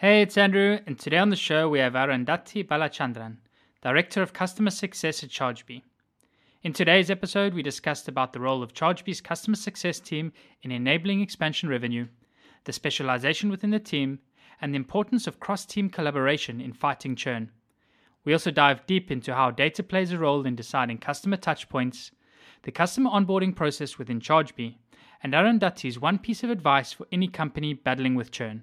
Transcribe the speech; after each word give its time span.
Hey, 0.00 0.22
it's 0.22 0.38
Andrew, 0.38 0.78
and 0.86 0.96
today 0.96 1.18
on 1.18 1.30
the 1.30 1.34
show 1.34 1.68
we 1.68 1.80
have 1.80 1.94
Arundhati 1.94 2.64
Balachandran, 2.64 3.38
Director 3.82 4.22
of 4.22 4.32
Customer 4.32 4.70
Success 4.70 5.24
at 5.24 5.28
ChargeBee. 5.28 5.82
In 6.62 6.72
today's 6.72 7.10
episode, 7.10 7.52
we 7.52 7.64
discussed 7.64 8.06
about 8.06 8.32
the 8.32 8.38
role 8.38 8.62
of 8.62 8.72
ChargeBee's 8.72 9.20
customer 9.20 9.56
success 9.56 9.98
team 9.98 10.32
in 10.62 10.70
enabling 10.70 11.20
expansion 11.20 11.68
revenue, 11.68 12.06
the 12.62 12.72
specialization 12.72 13.50
within 13.50 13.70
the 13.70 13.80
team, 13.80 14.20
and 14.60 14.72
the 14.72 14.76
importance 14.76 15.26
of 15.26 15.40
cross-team 15.40 15.90
collaboration 15.90 16.60
in 16.60 16.72
fighting 16.72 17.16
churn. 17.16 17.50
We 18.24 18.32
also 18.32 18.52
dive 18.52 18.86
deep 18.86 19.10
into 19.10 19.34
how 19.34 19.50
data 19.50 19.82
plays 19.82 20.12
a 20.12 20.18
role 20.18 20.46
in 20.46 20.54
deciding 20.54 20.98
customer 20.98 21.38
touchpoints, 21.38 22.12
the 22.62 22.70
customer 22.70 23.10
onboarding 23.10 23.56
process 23.56 23.98
within 23.98 24.20
ChargeBee, 24.20 24.76
and 25.24 25.32
Arundhati's 25.32 25.98
one 25.98 26.20
piece 26.20 26.44
of 26.44 26.50
advice 26.50 26.92
for 26.92 27.08
any 27.10 27.26
company 27.26 27.74
battling 27.74 28.14
with 28.14 28.30
churn. 28.30 28.62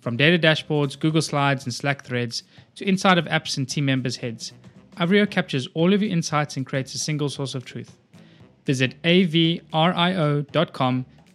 From 0.00 0.16
data 0.16 0.38
dashboards, 0.38 0.98
Google 0.98 1.22
Slides, 1.22 1.64
and 1.64 1.74
Slack 1.74 2.04
threads 2.04 2.44
to 2.76 2.88
inside 2.88 3.18
of 3.18 3.24
apps 3.26 3.56
and 3.56 3.68
team 3.68 3.86
members' 3.86 4.16
heads, 4.16 4.52
Avrio 4.96 5.28
captures 5.28 5.68
all 5.74 5.92
of 5.92 6.02
your 6.02 6.10
insights 6.10 6.56
and 6.56 6.64
creates 6.66 6.94
a 6.94 6.98
single 6.98 7.28
source 7.28 7.54
of 7.54 7.64
truth. 7.64 7.96
Visit 8.64 9.00
avrio.com 9.02 9.46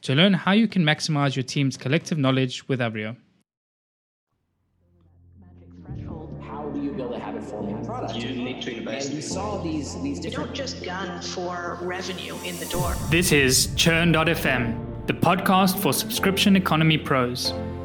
to 0.02 0.16
learn 0.16 0.34
how 0.34 0.52
you 0.52 0.68
can 0.68 0.84
maximize 0.84 1.36
your 1.36 1.44
team's 1.44 1.78
collective 1.78 2.18
knowledge 2.18 2.68
with 2.68 2.80
Avrio. 2.80 3.16
How 6.42 6.70
do 6.70 6.82
you 6.82 6.92
build 6.92 7.14
a 7.14 7.20
habit 7.20 7.44
forming 7.44 7.84
product? 7.86 8.16
You 8.16 8.36
need 8.36 8.62
to 8.64 8.76
invest. 8.76 9.08
And 9.08 9.16
we 9.16 9.22
saw 9.22 9.64
these 9.64 10.02
these 10.02 10.18
You 10.18 10.24
different 10.24 10.50
don't 10.50 10.56
just 10.56 10.84
gun 10.84 11.22
for 11.22 11.80
revenue 11.82 12.36
in 12.46 12.58
the 12.60 12.66
door. 12.66 12.96
This 13.10 13.32
is 13.32 13.74
Churn.fm, 13.76 15.08
the 15.08 15.14
podcast 15.14 15.80
for 15.80 15.94
subscription 15.94 16.56
economy 16.56 16.98
pros. 16.98 17.54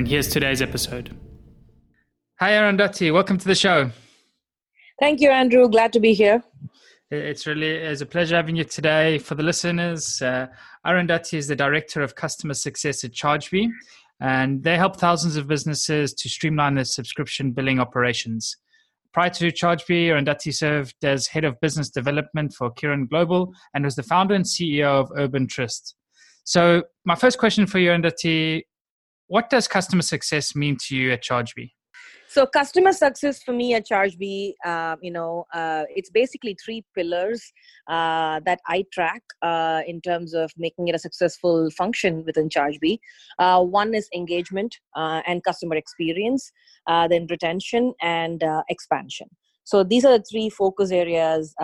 and 0.00 0.08
here's 0.08 0.28
today's 0.28 0.62
episode. 0.62 1.14
Hi, 2.38 2.52
Arundhati. 2.52 3.12
Welcome 3.12 3.36
to 3.36 3.46
the 3.46 3.54
show. 3.54 3.90
Thank 4.98 5.20
you, 5.20 5.28
Andrew. 5.28 5.68
Glad 5.68 5.92
to 5.92 6.00
be 6.00 6.14
here. 6.14 6.42
It's 7.10 7.46
really 7.46 7.68
it's 7.68 8.00
a 8.00 8.06
pleasure 8.06 8.34
having 8.34 8.56
you 8.56 8.64
today. 8.64 9.18
For 9.18 9.34
the 9.34 9.42
listeners, 9.42 10.22
uh, 10.22 10.46
Arundhati 10.86 11.34
is 11.34 11.48
the 11.48 11.54
Director 11.54 12.00
of 12.00 12.14
Customer 12.14 12.54
Success 12.54 13.04
at 13.04 13.12
ChargeBee, 13.12 13.68
and 14.22 14.64
they 14.64 14.78
help 14.78 14.96
thousands 14.96 15.36
of 15.36 15.46
businesses 15.46 16.14
to 16.14 16.30
streamline 16.30 16.76
their 16.76 16.86
subscription 16.86 17.52
billing 17.52 17.78
operations. 17.78 18.56
Prior 19.12 19.28
to 19.28 19.52
ChargeBee, 19.52 20.06
Arundhati 20.06 20.54
served 20.54 21.04
as 21.04 21.26
Head 21.26 21.44
of 21.44 21.60
Business 21.60 21.90
Development 21.90 22.54
for 22.54 22.72
Kiran 22.72 23.06
Global 23.06 23.52
and 23.74 23.84
was 23.84 23.96
the 23.96 24.02
founder 24.02 24.34
and 24.34 24.46
CEO 24.46 24.86
of 24.86 25.12
Urban 25.14 25.46
Trust. 25.46 25.94
So, 26.44 26.84
my 27.04 27.16
first 27.16 27.38
question 27.38 27.66
for 27.66 27.78
you, 27.78 27.90
Arundhati, 27.90 28.62
what 29.30 29.48
does 29.48 29.68
customer 29.68 30.02
success 30.02 30.56
mean 30.56 30.76
to 30.76 30.96
you 30.96 31.12
at 31.12 31.22
ChargeBee? 31.22 31.70
So, 32.26 32.46
customer 32.46 32.92
success 32.92 33.42
for 33.42 33.52
me 33.52 33.74
at 33.74 33.86
ChargeBee, 33.88 34.54
uh, 34.64 34.96
you 35.00 35.12
know, 35.12 35.46
uh, 35.54 35.84
it's 35.88 36.10
basically 36.10 36.56
three 36.64 36.84
pillars 36.96 37.40
uh, 37.88 38.40
that 38.44 38.60
I 38.66 38.84
track 38.92 39.22
uh, 39.42 39.82
in 39.86 40.00
terms 40.00 40.34
of 40.34 40.50
making 40.56 40.88
it 40.88 40.96
a 40.96 40.98
successful 40.98 41.70
function 41.70 42.24
within 42.24 42.48
ChargeBee. 42.48 42.98
Uh, 43.38 43.64
one 43.64 43.94
is 43.94 44.08
engagement 44.14 44.76
uh, 44.96 45.22
and 45.26 45.44
customer 45.44 45.76
experience, 45.76 46.50
then 46.88 47.26
retention 47.30 47.94
and 48.02 48.42
expansion. 48.68 49.28
So, 49.62 49.84
these 49.84 50.04
are 50.04 50.18
the 50.18 50.24
three 50.24 50.50
focus 50.50 50.90
areas 50.90 51.54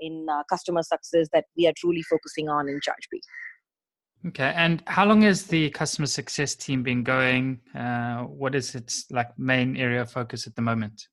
in 0.00 0.26
customer 0.50 0.82
success 0.82 1.28
that 1.32 1.44
we 1.56 1.68
are 1.68 1.74
truly 1.76 2.02
focusing 2.02 2.48
on 2.48 2.68
in 2.68 2.80
ChargeBee. 2.80 3.22
Okay, 4.28 4.52
and 4.56 4.82
how 4.86 5.04
long 5.04 5.22
has 5.22 5.44
the 5.44 5.70
customer 5.70 6.06
success 6.06 6.54
team 6.54 6.82
been 6.82 7.04
going? 7.04 7.60
Uh, 7.74 8.22
what 8.22 8.54
is 8.54 8.74
its 8.74 9.06
like 9.10 9.38
main 9.38 9.76
area 9.76 10.02
of 10.02 10.10
focus 10.10 10.46
at 10.46 10.56
the 10.56 10.62
moment? 10.62 11.08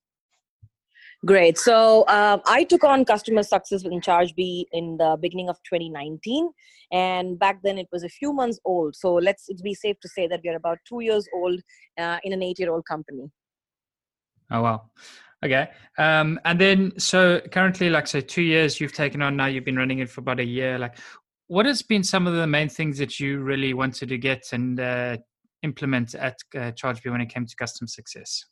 Great. 1.24 1.56
So 1.56 2.06
um, 2.08 2.42
I 2.44 2.64
took 2.64 2.84
on 2.84 3.04
customer 3.06 3.42
success 3.42 3.82
within 3.82 4.00
ChargeBee 4.00 4.64
in 4.72 4.98
the 4.98 5.16
beginning 5.18 5.48
of 5.48 5.56
2019, 5.62 6.50
and 6.92 7.38
back 7.38 7.60
then 7.62 7.78
it 7.78 7.86
was 7.92 8.04
a 8.04 8.10
few 8.10 8.32
months 8.32 8.58
old. 8.64 8.94
So 8.94 9.14
let's 9.14 9.48
it 9.48 9.62
be 9.62 9.74
safe 9.74 9.96
to 10.00 10.08
say 10.08 10.26
that 10.26 10.40
we 10.44 10.50
are 10.50 10.56
about 10.56 10.78
two 10.86 11.00
years 11.00 11.26
old 11.34 11.60
uh, 11.98 12.18
in 12.24 12.32
an 12.34 12.42
eight-year-old 12.42 12.84
company. 12.84 13.30
Oh 14.50 14.62
wow, 14.62 14.90
okay. 15.42 15.70
Um, 15.96 16.38
and 16.44 16.60
then 16.60 16.98
so 16.98 17.40
currently, 17.52 17.88
like 17.88 18.06
so, 18.06 18.20
two 18.20 18.42
years 18.42 18.78
you've 18.78 18.92
taken 18.92 19.22
on 19.22 19.34
now. 19.34 19.46
You've 19.46 19.64
been 19.64 19.76
running 19.76 20.00
it 20.00 20.10
for 20.10 20.20
about 20.20 20.40
a 20.40 20.44
year. 20.44 20.78
Like, 20.78 20.98
what 21.48 21.66
has 21.66 21.82
been 21.82 22.02
some 22.02 22.26
of 22.26 22.34
the 22.34 22.46
main 22.46 22.68
things 22.68 22.98
that 22.98 23.20
you 23.20 23.40
really 23.40 23.74
wanted 23.74 24.08
to 24.08 24.18
get 24.18 24.52
and 24.52 24.80
uh, 24.80 25.16
implement 25.62 26.14
at 26.14 26.36
uh, 26.54 26.72
ChargeBee 26.72 27.10
when 27.10 27.20
it 27.20 27.28
came 27.28 27.46
to 27.46 27.56
customer 27.56 27.88
success? 27.88 28.44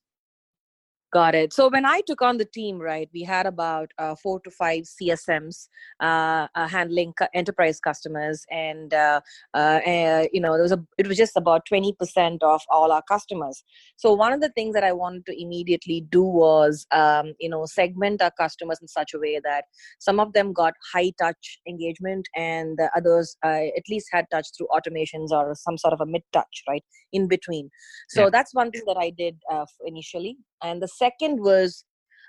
Got 1.13 1.35
it. 1.35 1.53
So 1.53 1.69
when 1.69 1.85
I 1.85 2.01
took 2.07 2.23
on 2.23 2.39
the 2.39 2.47
team, 2.47 2.79
right, 2.79 3.07
we 3.13 3.23
had 3.23 3.45
about 3.45 3.91
uh, 3.99 4.15
four 4.15 4.41
to 4.41 4.51
five 4.51 4.85
CSMs 4.85 5.69
uh, 6.01 6.47
uh, 6.55 6.67
handling 6.67 7.13
enterprise 7.35 7.81
customers, 7.81 8.47
and 8.51 8.95
uh, 8.95 9.21
uh, 9.53 9.81
uh, 9.87 10.25
you 10.33 10.41
know, 10.41 10.55
there 10.55 10.63
was 10.63 10.73
a 10.73 10.83
it 10.97 11.07
was 11.07 11.19
just 11.19 11.37
about 11.37 11.67
twenty 11.67 11.93
percent 11.93 12.43
of 12.43 12.63
all 12.71 12.91
our 12.91 13.03
customers. 13.03 13.63
So 13.97 14.15
one 14.15 14.33
of 14.33 14.41
the 14.41 14.49
things 14.49 14.73
that 14.73 14.85
I 14.85 14.93
wanted 14.93 15.27
to 15.27 15.39
immediately 15.39 16.01
do 16.01 16.23
was, 16.23 16.87
um, 16.93 17.35
you 17.39 17.51
know, 17.51 17.67
segment 17.67 18.23
our 18.23 18.31
customers 18.31 18.79
in 18.81 18.89
such 18.89 19.13
a 19.13 19.19
way 19.19 19.39
that 19.45 19.65
some 19.99 20.19
of 20.19 20.33
them 20.33 20.55
got 20.55 20.73
high 20.95 21.13
touch 21.21 21.61
engagement, 21.69 22.27
and 22.35 22.79
the 22.79 22.91
others 22.97 23.37
at 23.45 23.83
least 23.91 24.07
had 24.11 24.25
touch 24.31 24.47
through 24.57 24.69
automations 24.69 25.31
or 25.31 25.55
some 25.57 25.77
sort 25.77 25.93
of 25.93 26.01
a 26.01 26.07
mid 26.07 26.23
touch, 26.33 26.63
right, 26.67 26.85
in 27.13 27.29
between. 27.29 27.69
So 28.09 28.23
Yeah. 28.23 28.31
that's 28.31 28.55
one 28.55 28.71
thing 28.71 28.85
that 28.87 28.97
I 28.97 29.11
did 29.11 29.37
uh, 29.51 29.67
initially 29.85 30.39
and 30.63 30.83
the 30.83 30.89
second 30.89 31.41
was 31.41 31.85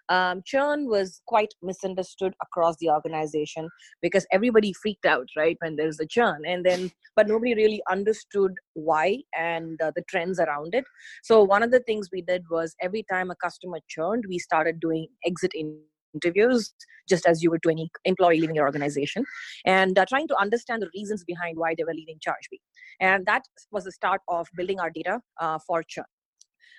um, 0.10 0.42
churn 0.46 0.88
was 0.88 1.22
quite 1.28 1.54
misunderstood 1.62 2.34
across 2.42 2.76
the 2.80 2.90
organization 2.90 3.70
because 4.02 4.26
everybody 4.32 4.74
freaked 4.74 5.06
out 5.06 5.28
right 5.38 5.58
when 5.62 5.76
there's 5.76 6.00
a 6.00 6.06
churn. 6.06 6.42
And 6.46 6.66
then 6.66 6.92
but 7.16 7.28
nobody 7.28 7.54
really 7.56 7.82
understood 7.90 8.52
why 8.74 9.20
and 9.38 9.82
uh, 9.82 9.92
the 9.96 10.04
trends 10.10 10.40
around 10.40 10.74
it. 10.74 10.84
So 11.24 11.44
one 11.44 11.64
of 11.64 11.72
the 11.72 11.80
things 11.82 12.10
we 12.12 12.22
did 12.22 12.44
was 12.50 12.76
every 12.82 13.06
time 13.10 13.32
a 13.32 13.36
customer 13.36 13.80
churned 13.88 14.26
we 14.28 14.40
started 14.40 14.80
doing 14.80 15.08
exit 15.26 15.52
in 15.54 15.80
interviews 16.14 16.74
just 17.10 17.26
as 17.26 17.42
you 17.42 17.50
would 17.50 17.64
to 17.64 17.70
any 17.70 17.90
employee 18.06 18.40
leaving 18.40 18.56
your 18.56 18.66
organization 18.66 19.26
and 19.66 19.98
uh, 19.98 20.06
trying 20.08 20.28
to 20.28 20.40
understand 20.40 20.82
the 20.82 20.90
reasons 20.94 21.24
behind 21.24 21.58
why 21.58 21.74
they 21.76 21.84
were 21.84 21.94
leaving 21.94 22.20
chargebee. 22.26 22.60
And 23.00 23.26
that 23.26 23.44
was 23.72 23.86
the 23.86 23.92
start 23.92 24.22
of 24.28 24.48
building 24.56 24.80
our 24.80 24.92
data 24.92 25.22
uh, 25.40 25.58
for 25.66 25.84
churn 25.84 26.06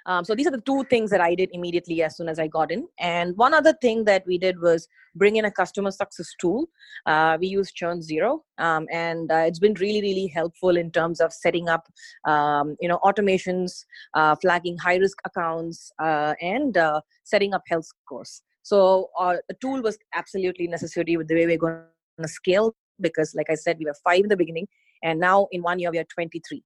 um, 0.06 0.24
so 0.24 0.34
these 0.34 0.46
are 0.46 0.50
the 0.50 0.60
two 0.60 0.84
things 0.90 1.10
that 1.10 1.20
I 1.20 1.34
did 1.34 1.50
immediately 1.52 2.02
as 2.02 2.16
soon 2.16 2.28
as 2.28 2.38
I 2.38 2.46
got 2.46 2.70
in. 2.70 2.86
And 2.98 3.36
one 3.36 3.54
other 3.54 3.72
thing 3.80 4.04
that 4.04 4.24
we 4.26 4.38
did 4.38 4.60
was 4.60 4.86
bring 5.14 5.36
in 5.36 5.44
a 5.44 5.50
customer 5.50 5.90
success 5.90 6.28
tool. 6.40 6.68
Uh, 7.06 7.38
we 7.40 7.46
use 7.46 7.72
Churn 7.72 8.02
Zero, 8.02 8.42
um, 8.58 8.86
and 8.92 9.30
uh, 9.32 9.44
it's 9.46 9.58
been 9.58 9.74
really, 9.74 10.00
really 10.00 10.26
helpful 10.26 10.76
in 10.76 10.90
terms 10.90 11.20
of 11.20 11.32
setting 11.32 11.68
up, 11.68 11.86
um, 12.26 12.76
you 12.80 12.88
know, 12.88 12.98
automations, 13.04 13.84
uh, 14.14 14.34
flagging 14.36 14.76
high 14.76 14.96
risk 14.96 15.18
accounts, 15.24 15.90
uh, 16.02 16.34
and 16.40 16.76
uh, 16.76 17.00
setting 17.24 17.54
up 17.54 17.62
health 17.68 17.86
scores. 17.86 18.42
So 18.62 19.10
uh, 19.18 19.36
the 19.48 19.56
tool 19.60 19.82
was 19.82 19.98
absolutely 20.14 20.66
necessary 20.66 21.16
with 21.16 21.28
the 21.28 21.34
way 21.34 21.46
we're 21.46 21.58
going 21.58 21.82
to 22.20 22.28
scale 22.28 22.74
because, 23.00 23.34
like 23.34 23.50
I 23.50 23.54
said, 23.54 23.78
we 23.78 23.84
were 23.86 23.94
five 24.04 24.20
in 24.20 24.28
the 24.28 24.36
beginning, 24.36 24.66
and 25.02 25.18
now 25.20 25.48
in 25.52 25.62
one 25.62 25.78
year 25.78 25.90
we 25.90 25.98
are 25.98 26.06
23. 26.12 26.62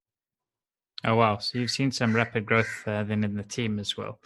Oh 1.05 1.15
wow! 1.15 1.39
So 1.39 1.59
you've 1.59 1.71
seen 1.71 1.93
some 1.93 2.15
rapid 2.15 2.45
growth 2.45 2.83
uh, 2.87 3.05
then 3.05 3.23
in 3.25 3.37
the 3.37 3.45
team 3.45 3.79
as 3.79 3.97
well. 3.97 4.19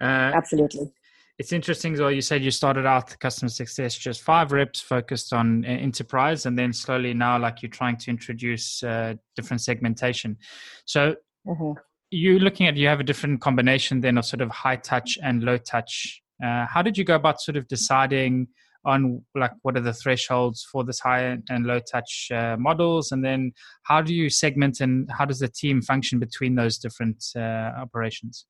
Uh, 0.00 0.32
Absolutely. 0.34 0.92
it's 1.38 1.52
interesting 1.52 1.94
as 1.94 2.00
well. 2.00 2.12
You 2.12 2.20
said 2.20 2.42
you 2.42 2.50
started 2.50 2.86
out 2.86 3.18
customer 3.18 3.48
success, 3.48 3.96
just 3.96 4.22
five 4.22 4.52
reps 4.52 4.80
focused 4.80 5.32
on 5.32 5.64
uh, 5.64 5.68
enterprise, 5.68 6.46
and 6.46 6.56
then 6.56 6.72
slowly 6.72 7.12
now, 7.14 7.38
like 7.38 7.62
you're 7.62 7.70
trying 7.70 7.96
to 7.98 8.10
introduce 8.10 8.82
uh, 8.82 9.14
different 9.36 9.60
segmentation. 9.62 10.36
So 10.84 11.16
Mhm. 11.46 11.74
you're 12.10 12.38
looking 12.38 12.68
at 12.68 12.76
you 12.76 12.86
have 12.86 13.00
a 13.00 13.04
different 13.04 13.40
combination 13.40 14.00
then 14.00 14.18
of 14.18 14.24
sort 14.24 14.42
of 14.42 14.50
high 14.50 14.76
touch 14.76 15.18
and 15.22 15.42
low 15.42 15.56
touch. 15.58 16.22
Uh, 16.44 16.66
how 16.66 16.82
did 16.82 16.96
you 16.96 17.04
go 17.04 17.16
about 17.16 17.40
sort 17.40 17.56
of 17.56 17.66
deciding 17.68 18.46
on 18.84 19.22
like 19.34 19.52
what 19.62 19.76
are 19.76 19.80
the 19.80 19.92
thresholds 19.92 20.66
for 20.70 20.84
this 20.84 21.00
high 21.00 21.38
and 21.48 21.66
low 21.66 21.80
touch 21.80 22.28
uh, 22.32 22.56
models, 22.58 23.12
and 23.12 23.24
then 23.24 23.52
how 23.84 24.02
do 24.02 24.14
you 24.14 24.28
segment 24.30 24.80
and 24.80 25.08
how 25.10 25.24
does 25.24 25.38
the 25.38 25.48
team 25.48 25.82
function 25.82 26.18
between 26.18 26.54
those 26.54 26.78
different 26.78 27.24
uh, 27.36 27.70
operations? 27.80 28.46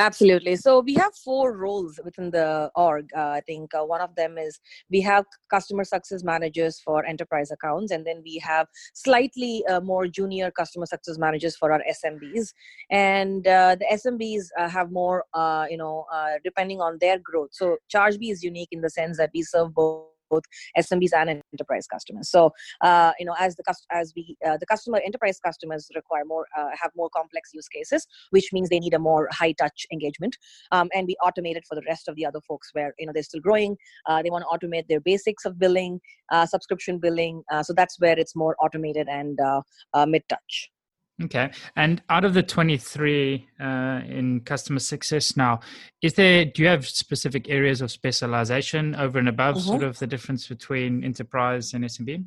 Absolutely. 0.00 0.54
So 0.54 0.78
we 0.78 0.94
have 0.94 1.12
four 1.16 1.56
roles 1.56 1.98
within 2.04 2.30
the 2.30 2.70
org. 2.76 3.08
Uh, 3.16 3.30
I 3.30 3.40
think 3.40 3.74
uh, 3.74 3.82
one 3.82 4.00
of 4.00 4.14
them 4.14 4.38
is 4.38 4.60
we 4.90 5.00
have 5.00 5.24
customer 5.50 5.82
success 5.82 6.22
managers 6.22 6.78
for 6.78 7.04
enterprise 7.04 7.50
accounts, 7.50 7.90
and 7.90 8.06
then 8.06 8.22
we 8.24 8.38
have 8.38 8.68
slightly 8.94 9.66
uh, 9.66 9.80
more 9.80 10.06
junior 10.06 10.52
customer 10.52 10.86
success 10.86 11.18
managers 11.18 11.56
for 11.56 11.72
our 11.72 11.82
SMBs. 11.90 12.52
And 12.90 13.44
uh, 13.48 13.74
the 13.74 13.86
SMBs 13.92 14.44
uh, 14.56 14.68
have 14.68 14.92
more, 14.92 15.24
uh, 15.34 15.66
you 15.68 15.76
know, 15.76 16.06
depending 16.44 16.80
on 16.80 16.98
their 17.00 17.18
growth. 17.18 17.50
So 17.50 17.78
ChargeBee 17.92 18.30
is 18.30 18.44
unique 18.44 18.68
in 18.70 18.82
the 18.82 18.90
sense 18.90 19.16
that 19.16 19.30
we 19.34 19.42
serve 19.42 19.74
both 19.74 20.17
both 20.30 20.44
SMBs 20.78 21.12
and 21.14 21.42
enterprise 21.52 21.86
customers. 21.86 22.30
So, 22.30 22.52
uh, 22.82 23.12
you 23.18 23.26
know, 23.26 23.34
as 23.38 23.56
the 23.56 23.64
as 23.90 24.12
we 24.16 24.36
uh, 24.46 24.56
the 24.58 24.66
customer 24.66 25.00
enterprise 25.04 25.38
customers 25.44 25.88
require 25.94 26.24
more 26.24 26.46
uh, 26.56 26.70
have 26.80 26.90
more 26.96 27.10
complex 27.14 27.50
use 27.52 27.68
cases, 27.68 28.06
which 28.30 28.50
means 28.52 28.68
they 28.68 28.80
need 28.80 28.94
a 28.94 28.98
more 28.98 29.28
high 29.32 29.52
touch 29.52 29.86
engagement. 29.92 30.36
Um, 30.72 30.88
and 30.94 31.06
we 31.06 31.16
automate 31.22 31.56
it 31.56 31.64
for 31.68 31.74
the 31.74 31.82
rest 31.86 32.08
of 32.08 32.16
the 32.16 32.26
other 32.26 32.40
folks 32.46 32.70
where 32.72 32.94
you 32.98 33.06
know 33.06 33.12
they're 33.12 33.22
still 33.22 33.40
growing. 33.40 33.76
Uh, 34.06 34.22
they 34.22 34.30
want 34.30 34.44
to 34.44 34.66
automate 34.66 34.86
their 34.88 35.00
basics 35.00 35.44
of 35.44 35.58
billing, 35.58 36.00
uh, 36.32 36.46
subscription 36.46 36.98
billing. 36.98 37.42
Uh, 37.50 37.62
so 37.62 37.72
that's 37.72 37.98
where 38.00 38.18
it's 38.18 38.34
more 38.36 38.56
automated 38.60 39.08
and 39.08 39.38
mid 40.06 40.22
touch. 40.28 40.70
Okay. 41.24 41.50
And 41.74 42.00
out 42.08 42.24
of 42.24 42.34
the 42.34 42.44
23 42.44 43.48
uh, 43.60 43.64
in 44.06 44.40
customer 44.40 44.78
success 44.78 45.36
now, 45.36 45.60
is 46.00 46.14
there, 46.14 46.44
do 46.44 46.62
you 46.62 46.68
have 46.68 46.86
specific 46.86 47.48
areas 47.48 47.80
of 47.80 47.90
specialization 47.90 48.94
over 48.94 49.18
and 49.18 49.28
above 49.28 49.56
Mhm. 49.56 49.60
sort 49.62 49.82
of 49.82 49.98
the 49.98 50.06
difference 50.06 50.46
between 50.46 51.02
enterprise 51.02 51.74
and 51.74 51.84
SMB? 51.84 52.24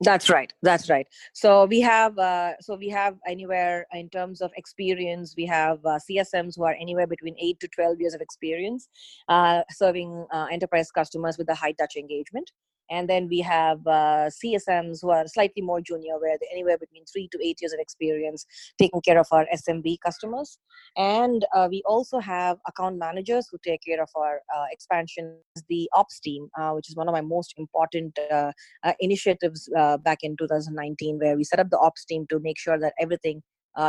That's 0.00 0.30
right. 0.30 0.52
That's 0.62 0.88
right. 0.88 1.08
So 1.32 1.64
we 1.64 1.80
have 1.80 2.16
uh, 2.18 2.52
so 2.60 2.76
we 2.76 2.88
have 2.90 3.16
anywhere 3.26 3.84
in 3.92 4.08
terms 4.10 4.40
of 4.40 4.52
experience, 4.56 5.34
we 5.36 5.44
have 5.46 5.84
uh, 5.84 5.98
CSMs 5.98 6.54
who 6.56 6.62
are 6.62 6.76
anywhere 6.80 7.08
between 7.08 7.34
eight 7.40 7.58
to 7.58 7.68
twelve 7.68 8.00
years 8.00 8.14
of 8.14 8.20
experience, 8.20 8.88
uh, 9.28 9.62
serving 9.72 10.24
uh, 10.32 10.46
enterprise 10.52 10.92
customers 10.92 11.36
with 11.36 11.48
a 11.48 11.54
high 11.54 11.72
touch 11.72 11.96
engagement. 11.96 12.52
And 12.90 13.08
then 13.08 13.28
we 13.28 13.40
have 13.40 13.86
uh, 13.86 14.30
CSMs 14.30 14.98
who 15.02 15.10
are 15.10 15.26
slightly 15.26 15.62
more 15.62 15.80
junior, 15.80 16.18
where 16.18 16.36
they're 16.38 16.52
anywhere 16.52 16.78
between 16.78 17.04
three 17.04 17.28
to 17.32 17.38
eight 17.42 17.58
years 17.60 17.72
of 17.72 17.80
experience 17.80 18.46
taking 18.78 19.00
care 19.00 19.18
of 19.18 19.26
our 19.30 19.46
SMB 19.54 19.98
customers. 20.04 20.58
And 20.96 21.44
uh, 21.54 21.68
we 21.70 21.82
also 21.86 22.18
have 22.18 22.58
account 22.66 22.98
managers 22.98 23.48
who 23.50 23.58
take 23.64 23.82
care 23.86 24.02
of 24.02 24.08
our 24.16 24.40
uh, 24.56 24.64
expansion. 24.70 25.38
The 25.68 25.90
ops 25.94 26.20
team, 26.20 26.48
uh, 26.58 26.72
which 26.72 26.88
is 26.88 26.96
one 26.96 27.08
of 27.08 27.12
my 27.12 27.20
most 27.20 27.54
important 27.58 28.18
uh, 28.30 28.52
uh, 28.84 28.92
initiatives 29.00 29.68
back 30.04 30.18
in 30.22 30.36
2019 30.36 31.18
where 31.18 31.36
we 31.36 31.44
set 31.44 31.60
up 31.60 31.70
the 31.70 31.78
ops 31.78 32.04
team 32.04 32.26
to 32.30 32.38
make 32.40 32.58
sure 32.58 32.78
that 32.78 32.94
everything 33.00 33.42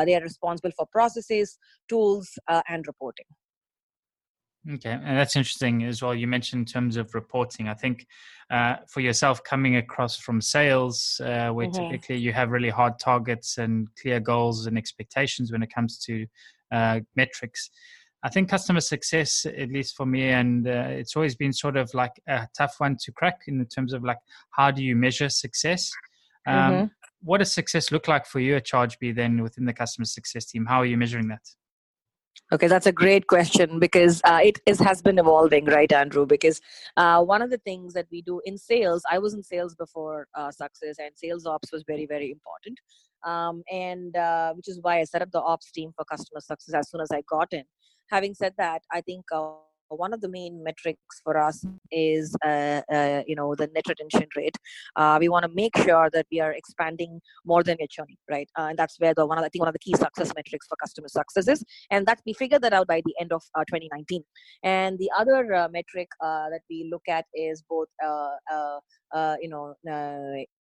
they 0.05 0.15
are 0.15 0.21
responsible 0.21 0.71
for 0.77 0.85
processes 0.91 1.57
tools 1.87 2.37
and 2.67 2.85
reporting 2.85 3.25
Okay, 4.75 4.91
and 4.91 5.17
that's 5.17 5.35
interesting 5.35 5.83
as 5.83 6.01
well. 6.01 6.13
You 6.13 6.27
mentioned 6.27 6.59
in 6.61 6.65
terms 6.65 6.95
of 6.95 7.15
reporting. 7.15 7.67
I 7.67 7.73
think 7.73 8.05
uh, 8.51 8.75
for 8.87 8.99
yourself 8.99 9.43
coming 9.43 9.77
across 9.77 10.17
from 10.17 10.41
sales, 10.41 11.19
uh, 11.23 11.49
where 11.49 11.65
Mhm. 11.67 11.73
typically 11.73 12.17
you 12.17 12.33
have 12.33 12.51
really 12.51 12.69
hard 12.69 12.99
targets 12.99 13.57
and 13.57 13.87
clear 13.99 14.19
goals 14.19 14.67
and 14.67 14.77
expectations 14.77 15.51
when 15.51 15.63
it 15.63 15.73
comes 15.73 15.97
to 16.05 16.27
uh, 16.71 16.99
metrics. 17.15 17.71
I 18.21 18.29
think 18.29 18.49
customer 18.49 18.81
success, 18.81 19.45
at 19.45 19.69
least 19.69 19.95
for 19.95 20.05
me, 20.05 20.29
and 20.29 20.67
uh, 20.67 20.87
it's 20.89 21.15
always 21.15 21.35
been 21.35 21.53
sort 21.53 21.77
of 21.77 21.91
like 21.95 22.21
a 22.27 22.47
tough 22.55 22.75
one 22.79 22.97
to 23.03 23.11
crack 23.11 23.41
in 23.47 23.65
terms 23.65 23.93
of 23.93 24.03
like 24.03 24.19
how 24.51 24.69
do 24.69 24.83
you 24.83 24.95
measure 24.95 25.29
success. 25.29 25.91
Um, 26.45 26.83
Mhm. 26.83 26.91
What 27.21 27.39
does 27.39 27.51
success 27.51 27.91
look 27.91 28.07
like 28.07 28.25
for 28.25 28.39
you 28.39 28.55
at 28.55 28.65
ChargeBee 28.65 29.15
then 29.15 29.41
within 29.41 29.65
the 29.65 29.73
customer 29.73 30.05
success 30.05 30.45
team? 30.45 30.65
How 30.65 30.79
are 30.81 30.85
you 30.85 30.97
measuring 30.97 31.27
that? 31.29 31.55
Okay, 32.51 32.67
that's 32.67 32.87
a 32.87 32.91
great 32.91 33.27
question 33.27 33.77
because 33.77 34.21
uh, 34.23 34.39
it 34.43 34.59
is, 34.65 34.79
has 34.79 35.03
been 35.03 35.19
evolving, 35.19 35.65
right, 35.65 35.91
Andrew? 35.91 36.25
Because 36.25 36.59
uh, 36.97 37.21
one 37.23 37.43
of 37.43 37.51
the 37.51 37.59
things 37.59 37.93
that 37.93 38.07
we 38.11 38.23
do 38.23 38.41
in 38.43 38.57
sales, 38.57 39.03
I 39.09 39.19
was 39.19 39.35
in 39.35 39.43
sales 39.43 39.75
before 39.75 40.27
uh, 40.35 40.49
Success, 40.49 40.95
and 40.97 41.11
sales 41.15 41.45
ops 41.45 41.71
was 41.71 41.83
very, 41.85 42.07
very 42.07 42.31
important. 42.31 42.79
Um, 43.23 43.63
and 43.71 44.15
uh, 44.15 44.53
which 44.53 44.67
is 44.67 44.79
why 44.81 44.99
I 44.99 45.03
set 45.03 45.21
up 45.21 45.29
the 45.31 45.41
ops 45.41 45.71
team 45.71 45.91
for 45.95 46.05
customer 46.05 46.39
success 46.39 46.73
as 46.73 46.89
soon 46.89 47.01
as 47.01 47.11
I 47.11 47.21
got 47.29 47.49
in. 47.51 47.65
Having 48.09 48.33
said 48.33 48.53
that, 48.57 48.81
I 48.91 49.01
think 49.01 49.25
uh, 49.31 49.51
one 49.89 50.13
of 50.13 50.21
the 50.21 50.29
main 50.29 50.63
metrics 50.63 51.21
for 51.23 51.37
us 51.37 51.65
is 51.91 52.35
uh, 52.45 52.81
uh, 52.93 53.23
you 53.27 53.35
know 53.35 53.55
the 53.55 53.67
net 53.73 53.87
retention 53.87 54.27
rate. 54.35 54.57
Uh, 54.95 55.17
we 55.19 55.29
want 55.29 55.43
to 55.43 55.51
make 55.53 55.75
sure 55.77 56.09
that 56.11 56.25
we 56.31 56.39
are 56.39 56.53
expanding 56.53 57.19
more 57.45 57.63
than 57.63 57.77
we're 57.79 57.87
churning 57.87 58.17
right? 58.29 58.49
Uh, 58.57 58.67
and 58.69 58.77
that's 58.77 58.99
where 58.99 59.13
the 59.13 59.25
one 59.25 59.37
of 59.37 59.41
the, 59.41 59.47
i 59.47 59.49
think 59.49 59.61
one 59.61 59.67
of 59.67 59.73
the 59.73 59.79
key 59.79 59.93
success 59.95 60.31
metrics 60.35 60.67
for 60.67 60.75
customer 60.75 61.07
success 61.07 61.47
is 61.47 61.63
and 61.91 62.05
that 62.05 62.19
we 62.25 62.33
figured 62.33 62.61
that 62.61 62.73
out 62.73 62.87
by 62.87 63.01
the 63.05 63.13
end 63.19 63.31
of 63.31 63.41
uh, 63.55 63.63
2019 63.67 64.23
and 64.63 64.97
the 64.99 65.09
other 65.17 65.53
uh, 65.53 65.67
metric 65.69 66.09
that 66.21 66.61
we 66.69 66.87
look 66.91 67.03
at 67.07 67.25
is 67.33 67.63
both 67.69 67.87
you 69.41 69.49
know 69.49 69.73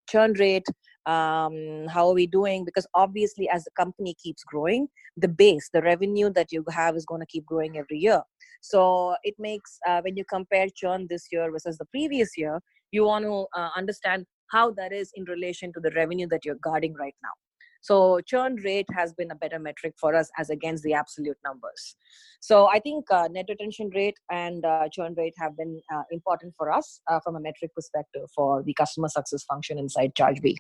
churn 0.08 0.34
rate 0.34 0.68
um, 1.08 1.88
how 1.88 2.10
are 2.10 2.14
we 2.14 2.28
doing? 2.28 2.66
Because 2.66 2.86
obviously 2.94 3.48
as 3.48 3.64
the 3.64 3.72
company 3.78 4.14
keeps 4.22 4.44
growing 4.44 4.90
the 5.16 5.28
base 5.28 5.70
the 5.74 5.82
revenue 5.82 6.30
that 6.34 6.52
you 6.52 6.64
have 6.70 6.96
is 6.96 7.06
going 7.06 7.22
to 7.22 7.26
keep 7.28 7.46
growing 7.46 7.78
every 7.78 7.98
year. 7.98 8.22
So 8.62 9.16
it 9.24 9.36
makes 9.40 9.80
uh, 9.88 10.02
when 10.02 10.18
you 10.18 10.26
compare 10.30 10.68
churn 10.76 11.08
this 11.10 11.28
year 11.32 11.50
versus 11.50 11.78
the 11.78 11.86
previous 11.86 12.32
year 12.38 12.60
you 12.92 13.06
want 13.06 13.26
to 13.26 13.46
uh, 13.60 13.70
understand 13.76 14.26
how 14.52 14.72
that 14.72 14.94
is 14.94 15.12
in 15.16 15.26
relation 15.26 15.74
to 15.74 15.80
the 15.80 15.92
revenue 15.92 16.28
that 16.30 16.46
you're 16.46 16.56
guarding 16.62 16.94
right 16.94 17.16
now 17.22 17.47
so 17.82 18.20
churn 18.26 18.56
rate 18.58 18.88
has 18.94 19.14
been 19.14 19.32
a 19.32 19.36
better 19.36 19.60
metric 19.60 19.94
for 20.00 20.16
us 20.16 20.30
as 20.38 20.50
against 20.50 20.84
the 20.84 20.94
absolute 20.94 21.38
numbers. 21.44 21.96
So 22.40 22.68
I 22.68 22.80
think 22.80 23.06
uh, 23.12 23.28
net 23.32 23.46
retention 23.50 23.90
rate 23.94 24.18
and 24.32 24.64
uh, 24.66 24.88
churn 24.92 25.14
rate 25.18 25.34
have 25.38 25.58
been 25.58 25.82
uh, 25.94 26.04
important 26.12 26.54
for 26.58 26.72
us 26.72 27.02
uh, 27.10 27.20
from 27.24 27.36
a 27.36 27.40
metric 27.40 27.72
perspective 27.76 28.30
for 28.34 28.64
the 28.64 28.74
customer 28.74 29.10
success 29.10 29.44
function 29.44 29.78
inside 29.78 30.14
ChargeBee. 30.16 30.58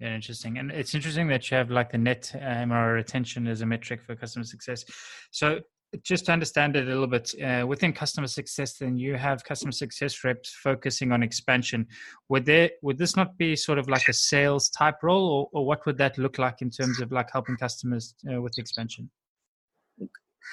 Yeah, 0.00 0.14
interesting. 0.14 0.58
And 0.58 0.72
it's 0.72 0.94
interesting 0.94 1.28
that 1.28 1.50
you 1.50 1.56
have 1.56 1.70
like 1.70 1.92
the 1.92 1.98
net 1.98 2.32
uh, 2.34 2.38
MRR 2.38 2.94
retention 2.94 3.46
as 3.46 3.60
a 3.60 3.66
metric 3.66 4.02
for 4.02 4.16
customer 4.16 4.44
success. 4.44 4.84
So 5.30 5.60
just 6.02 6.26
to 6.26 6.32
understand 6.32 6.76
it 6.76 6.84
a 6.84 6.90
little 6.90 7.06
bit, 7.06 7.34
uh, 7.42 7.66
within 7.66 7.92
customer 7.92 8.26
success, 8.26 8.78
then 8.78 8.96
you 8.96 9.14
have 9.14 9.44
customer 9.44 9.72
success 9.72 10.24
reps 10.24 10.52
focusing 10.52 11.12
on 11.12 11.22
expansion. 11.22 11.86
Would 12.28 12.44
there 12.46 12.70
would 12.82 12.98
this 12.98 13.16
not 13.16 13.36
be 13.36 13.56
sort 13.56 13.78
of 13.78 13.88
like 13.88 14.08
a 14.08 14.12
sales 14.12 14.68
type 14.68 15.02
role, 15.02 15.26
or, 15.52 15.60
or 15.60 15.66
what 15.66 15.84
would 15.86 15.98
that 15.98 16.18
look 16.18 16.38
like 16.38 16.62
in 16.62 16.70
terms 16.70 17.00
of 17.00 17.12
like 17.12 17.30
helping 17.32 17.56
customers 17.56 18.14
uh, 18.32 18.40
with 18.40 18.58
expansion? 18.58 19.10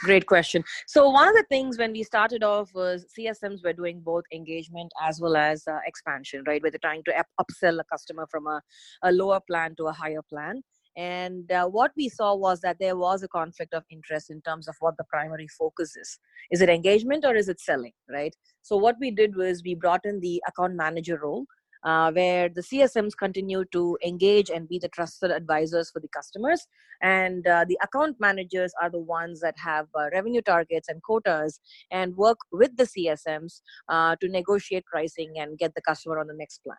Great 0.04 0.26
question. 0.26 0.64
So 0.88 1.10
one 1.10 1.28
of 1.28 1.36
the 1.36 1.46
things 1.50 1.78
when 1.78 1.92
we 1.92 2.04
started 2.04 2.44
off 2.44 2.74
was 2.74 3.06
CSMs 3.18 3.64
were 3.64 3.74
doing 3.74 4.00
both 4.00 4.24
engagement 4.34 4.92
as 5.02 5.20
well 5.20 5.36
as 5.36 5.64
uh, 5.68 5.78
expansion, 5.86 6.44
right? 6.48 6.62
Where 6.62 6.72
they're 6.72 6.80
trying 6.82 7.04
to 7.04 7.24
upsell 7.40 7.80
a 7.80 7.84
customer 7.84 8.26
from 8.32 8.48
a, 8.48 8.62
a 9.04 9.12
lower 9.12 9.40
plan 9.48 9.76
to 9.76 9.88
a 9.88 9.92
higher 9.92 10.22
plan. 10.28 10.64
And 10.98 11.50
uh, 11.52 11.68
what 11.68 11.92
we 11.96 12.10
saw 12.10 12.36
was 12.36 12.60
that 12.62 12.78
there 12.80 12.98
was 12.98 13.24
a 13.24 13.28
conflict 13.28 13.74
of 13.74 13.84
interest 13.90 14.30
in 14.30 14.42
terms 14.42 14.68
of 14.68 14.76
what 14.80 14.98
the 14.98 15.06
primary 15.06 15.48
focus 15.48 15.96
is. 15.96 16.20
Is 16.52 16.62
it 16.62 16.70
engagement 16.70 17.24
or 17.26 17.36
is 17.36 17.48
it 17.48 17.62
selling, 17.62 17.94
right? 18.10 18.36
So 18.62 18.76
what 18.76 18.98
we 19.00 19.12
did 19.12 19.36
was 19.36 19.64
we 19.64 19.76
brought 19.76 20.06
in 20.06 20.20
the 20.20 20.44
account 20.48 20.76
manager 20.76 21.20
role, 21.22 21.46
uh, 21.84 22.12
where 22.12 22.50
the 22.50 22.62
CSMs 22.62 23.14
continue 23.18 23.64
to 23.72 23.98
engage 24.06 24.50
and 24.50 24.68
be 24.68 24.80
the 24.80 24.90
trusted 24.90 25.32
advisors 25.32 25.90
for 25.90 26.00
the 26.00 26.10
customers. 26.10 26.68
And 27.02 27.48
uh, 27.48 27.66
the 27.68 27.80
account 27.82 28.18
managers 28.20 28.74
are 28.82 28.90
the 28.90 29.00
ones 29.00 29.40
that 29.42 29.56
have 29.58 29.88
uh, 29.98 30.10
revenue 30.14 30.42
targets 30.42 30.90
and 30.90 31.02
quotas 31.02 31.60
and 31.90 32.16
work 32.16 32.38
with 32.52 32.78
the 32.78 32.84
CSMs 32.84 33.62
uh, 33.90 34.16
to 34.22 34.28
negotiate 34.28 34.86
pricing 34.86 35.34
and 35.38 35.58
get 35.58 35.74
the 35.74 35.82
customer 35.82 36.20
on 36.20 36.28
the 36.28 36.36
next 36.36 36.60
plan. 36.64 36.78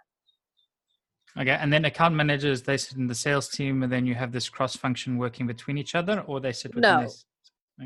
Okay, 1.39 1.51
and 1.51 1.73
then 1.73 1.85
account 1.87 2.15
managers 2.15 2.63
they 2.63 2.77
sit 2.77 2.99
in 2.99 3.07
the 3.07 3.15
sales 3.15 3.49
team, 3.49 3.83
and 3.83 3.91
then 3.91 4.07
you 4.07 4.15
have 4.15 4.33
this 4.33 4.49
cross 4.49 4.77
function 4.77 5.17
working 5.17 5.47
between 5.47 5.79
each 5.79 5.95
other, 5.95 6.21
or 6.27 6.41
they 6.41 6.53
sit 6.53 6.75
within 6.75 6.97
No. 6.97 7.03
this. 7.03 7.25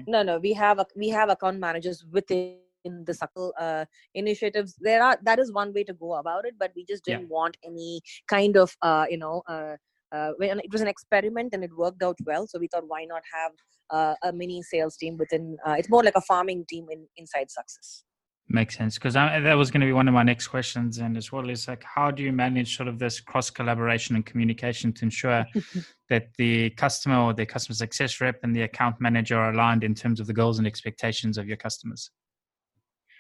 No, 0.08 0.22
no, 0.22 0.38
we 0.38 0.52
have 0.52 0.78
a, 0.78 0.86
we 0.96 1.08
have 1.10 1.28
account 1.30 1.58
managers 1.58 2.04
within 2.10 2.58
the 2.84 3.14
circle 3.14 3.54
uh, 3.58 3.84
initiatives. 4.14 4.74
There 4.80 5.02
are 5.02 5.16
that 5.22 5.38
is 5.38 5.52
one 5.52 5.72
way 5.72 5.84
to 5.84 5.94
go 5.94 6.14
about 6.14 6.44
it, 6.44 6.54
but 6.58 6.72
we 6.74 6.84
just 6.84 7.04
didn't 7.04 7.28
want 7.28 7.56
any 7.64 8.02
kind 8.28 8.56
of 8.56 8.76
uh, 8.82 9.06
you 9.08 9.18
know. 9.18 9.42
Uh, 9.48 9.76
uh, 10.12 10.30
when 10.36 10.60
it 10.60 10.70
was 10.70 10.80
an 10.80 10.86
experiment 10.86 11.50
and 11.52 11.64
it 11.64 11.76
worked 11.76 12.00
out 12.00 12.16
well. 12.24 12.46
So 12.46 12.60
we 12.60 12.68
thought, 12.68 12.84
why 12.86 13.04
not 13.04 13.22
have 13.34 13.52
uh, 13.90 14.14
a 14.22 14.32
mini 14.32 14.62
sales 14.62 14.96
team 14.96 15.16
within? 15.16 15.56
Uh, 15.66 15.72
it's 15.72 15.90
more 15.90 16.04
like 16.04 16.14
a 16.14 16.20
farming 16.20 16.64
team 16.68 16.86
in, 16.90 17.06
inside 17.16 17.50
Success. 17.50 18.04
Makes 18.48 18.76
sense 18.76 18.94
because 18.94 19.14
that 19.14 19.54
was 19.54 19.72
going 19.72 19.80
to 19.80 19.86
be 19.86 19.92
one 19.92 20.06
of 20.06 20.14
my 20.14 20.22
next 20.22 20.46
questions, 20.46 20.98
and 20.98 21.16
as 21.16 21.32
well 21.32 21.50
is 21.50 21.66
like, 21.66 21.82
how 21.82 22.12
do 22.12 22.22
you 22.22 22.32
manage 22.32 22.76
sort 22.76 22.88
of 22.88 22.96
this 22.96 23.18
cross 23.18 23.50
collaboration 23.50 24.14
and 24.14 24.24
communication 24.24 24.92
to 24.92 25.04
ensure 25.04 25.44
that 26.10 26.28
the 26.38 26.70
customer 26.70 27.18
or 27.18 27.34
the 27.34 27.44
customer 27.44 27.74
success 27.74 28.20
rep 28.20 28.38
and 28.44 28.54
the 28.54 28.62
account 28.62 29.00
manager 29.00 29.36
are 29.36 29.50
aligned 29.50 29.82
in 29.82 29.96
terms 29.96 30.20
of 30.20 30.28
the 30.28 30.32
goals 30.32 30.58
and 30.58 30.66
expectations 30.66 31.38
of 31.38 31.48
your 31.48 31.56
customers? 31.56 32.10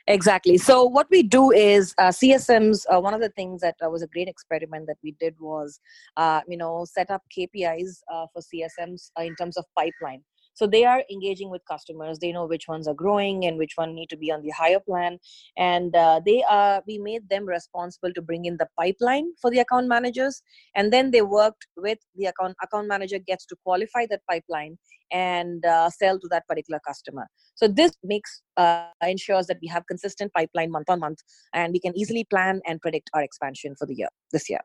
Exactly. 0.06 0.56
So 0.58 0.84
what 0.84 1.08
we 1.10 1.24
do 1.24 1.50
is 1.50 1.92
uh, 1.98 2.10
CSMs. 2.10 2.84
Uh, 2.88 3.00
one 3.00 3.12
of 3.12 3.20
the 3.20 3.30
things 3.30 3.60
that 3.62 3.74
uh, 3.84 3.90
was 3.90 4.02
a 4.02 4.06
great 4.06 4.28
experiment 4.28 4.86
that 4.86 4.98
we 5.02 5.16
did 5.18 5.34
was, 5.40 5.80
uh, 6.16 6.42
you 6.46 6.56
know, 6.56 6.84
set 6.88 7.10
up 7.10 7.22
KPIs 7.36 7.98
uh, 8.12 8.26
for 8.32 8.40
CSMs 8.42 9.10
uh, 9.18 9.22
in 9.24 9.34
terms 9.34 9.56
of 9.56 9.64
pipeline 9.76 10.22
so 10.56 10.66
they 10.66 10.84
are 10.84 11.04
engaging 11.10 11.50
with 11.50 11.60
customers. 11.66 12.18
They 12.18 12.32
know 12.32 12.46
which 12.46 12.66
ones 12.66 12.88
are 12.88 12.94
growing 12.94 13.44
and 13.44 13.58
which 13.58 13.72
one 13.76 13.94
need 13.94 14.08
to 14.08 14.16
be 14.16 14.32
on 14.32 14.40
the 14.40 14.48
higher 14.50 14.80
plan. 14.80 15.18
And 15.58 15.94
uh, 15.94 16.22
they 16.24 16.42
are 16.44 16.82
we 16.86 16.96
made 16.96 17.28
them 17.28 17.44
responsible 17.44 18.12
to 18.14 18.22
bring 18.22 18.46
in 18.46 18.56
the 18.56 18.66
pipeline 18.78 19.32
for 19.40 19.50
the 19.50 19.58
account 19.58 19.86
managers. 19.86 20.42
And 20.74 20.90
then 20.94 21.10
they 21.10 21.20
worked 21.20 21.66
with 21.76 21.98
the 22.14 22.26
account 22.26 22.56
account 22.62 22.88
manager 22.88 23.18
gets 23.18 23.44
to 23.46 23.56
qualify 23.64 24.06
that 24.06 24.22
pipeline 24.28 24.78
and 25.12 25.64
uh, 25.66 25.90
sell 25.90 26.18
to 26.18 26.28
that 26.30 26.48
particular 26.48 26.80
customer. 26.86 27.28
So 27.54 27.68
this 27.68 27.92
makes 28.02 28.40
uh, 28.56 28.86
ensures 29.06 29.46
that 29.48 29.58
we 29.60 29.68
have 29.68 29.86
consistent 29.86 30.32
pipeline 30.32 30.70
month 30.70 30.88
on 30.88 31.00
month 31.00 31.18
and 31.52 31.74
we 31.74 31.80
can 31.80 31.96
easily 31.96 32.24
plan 32.24 32.62
and 32.66 32.80
predict 32.80 33.10
our 33.12 33.22
expansion 33.22 33.74
for 33.78 33.86
the 33.86 33.94
year 33.94 34.08
this 34.32 34.48
year 34.48 34.60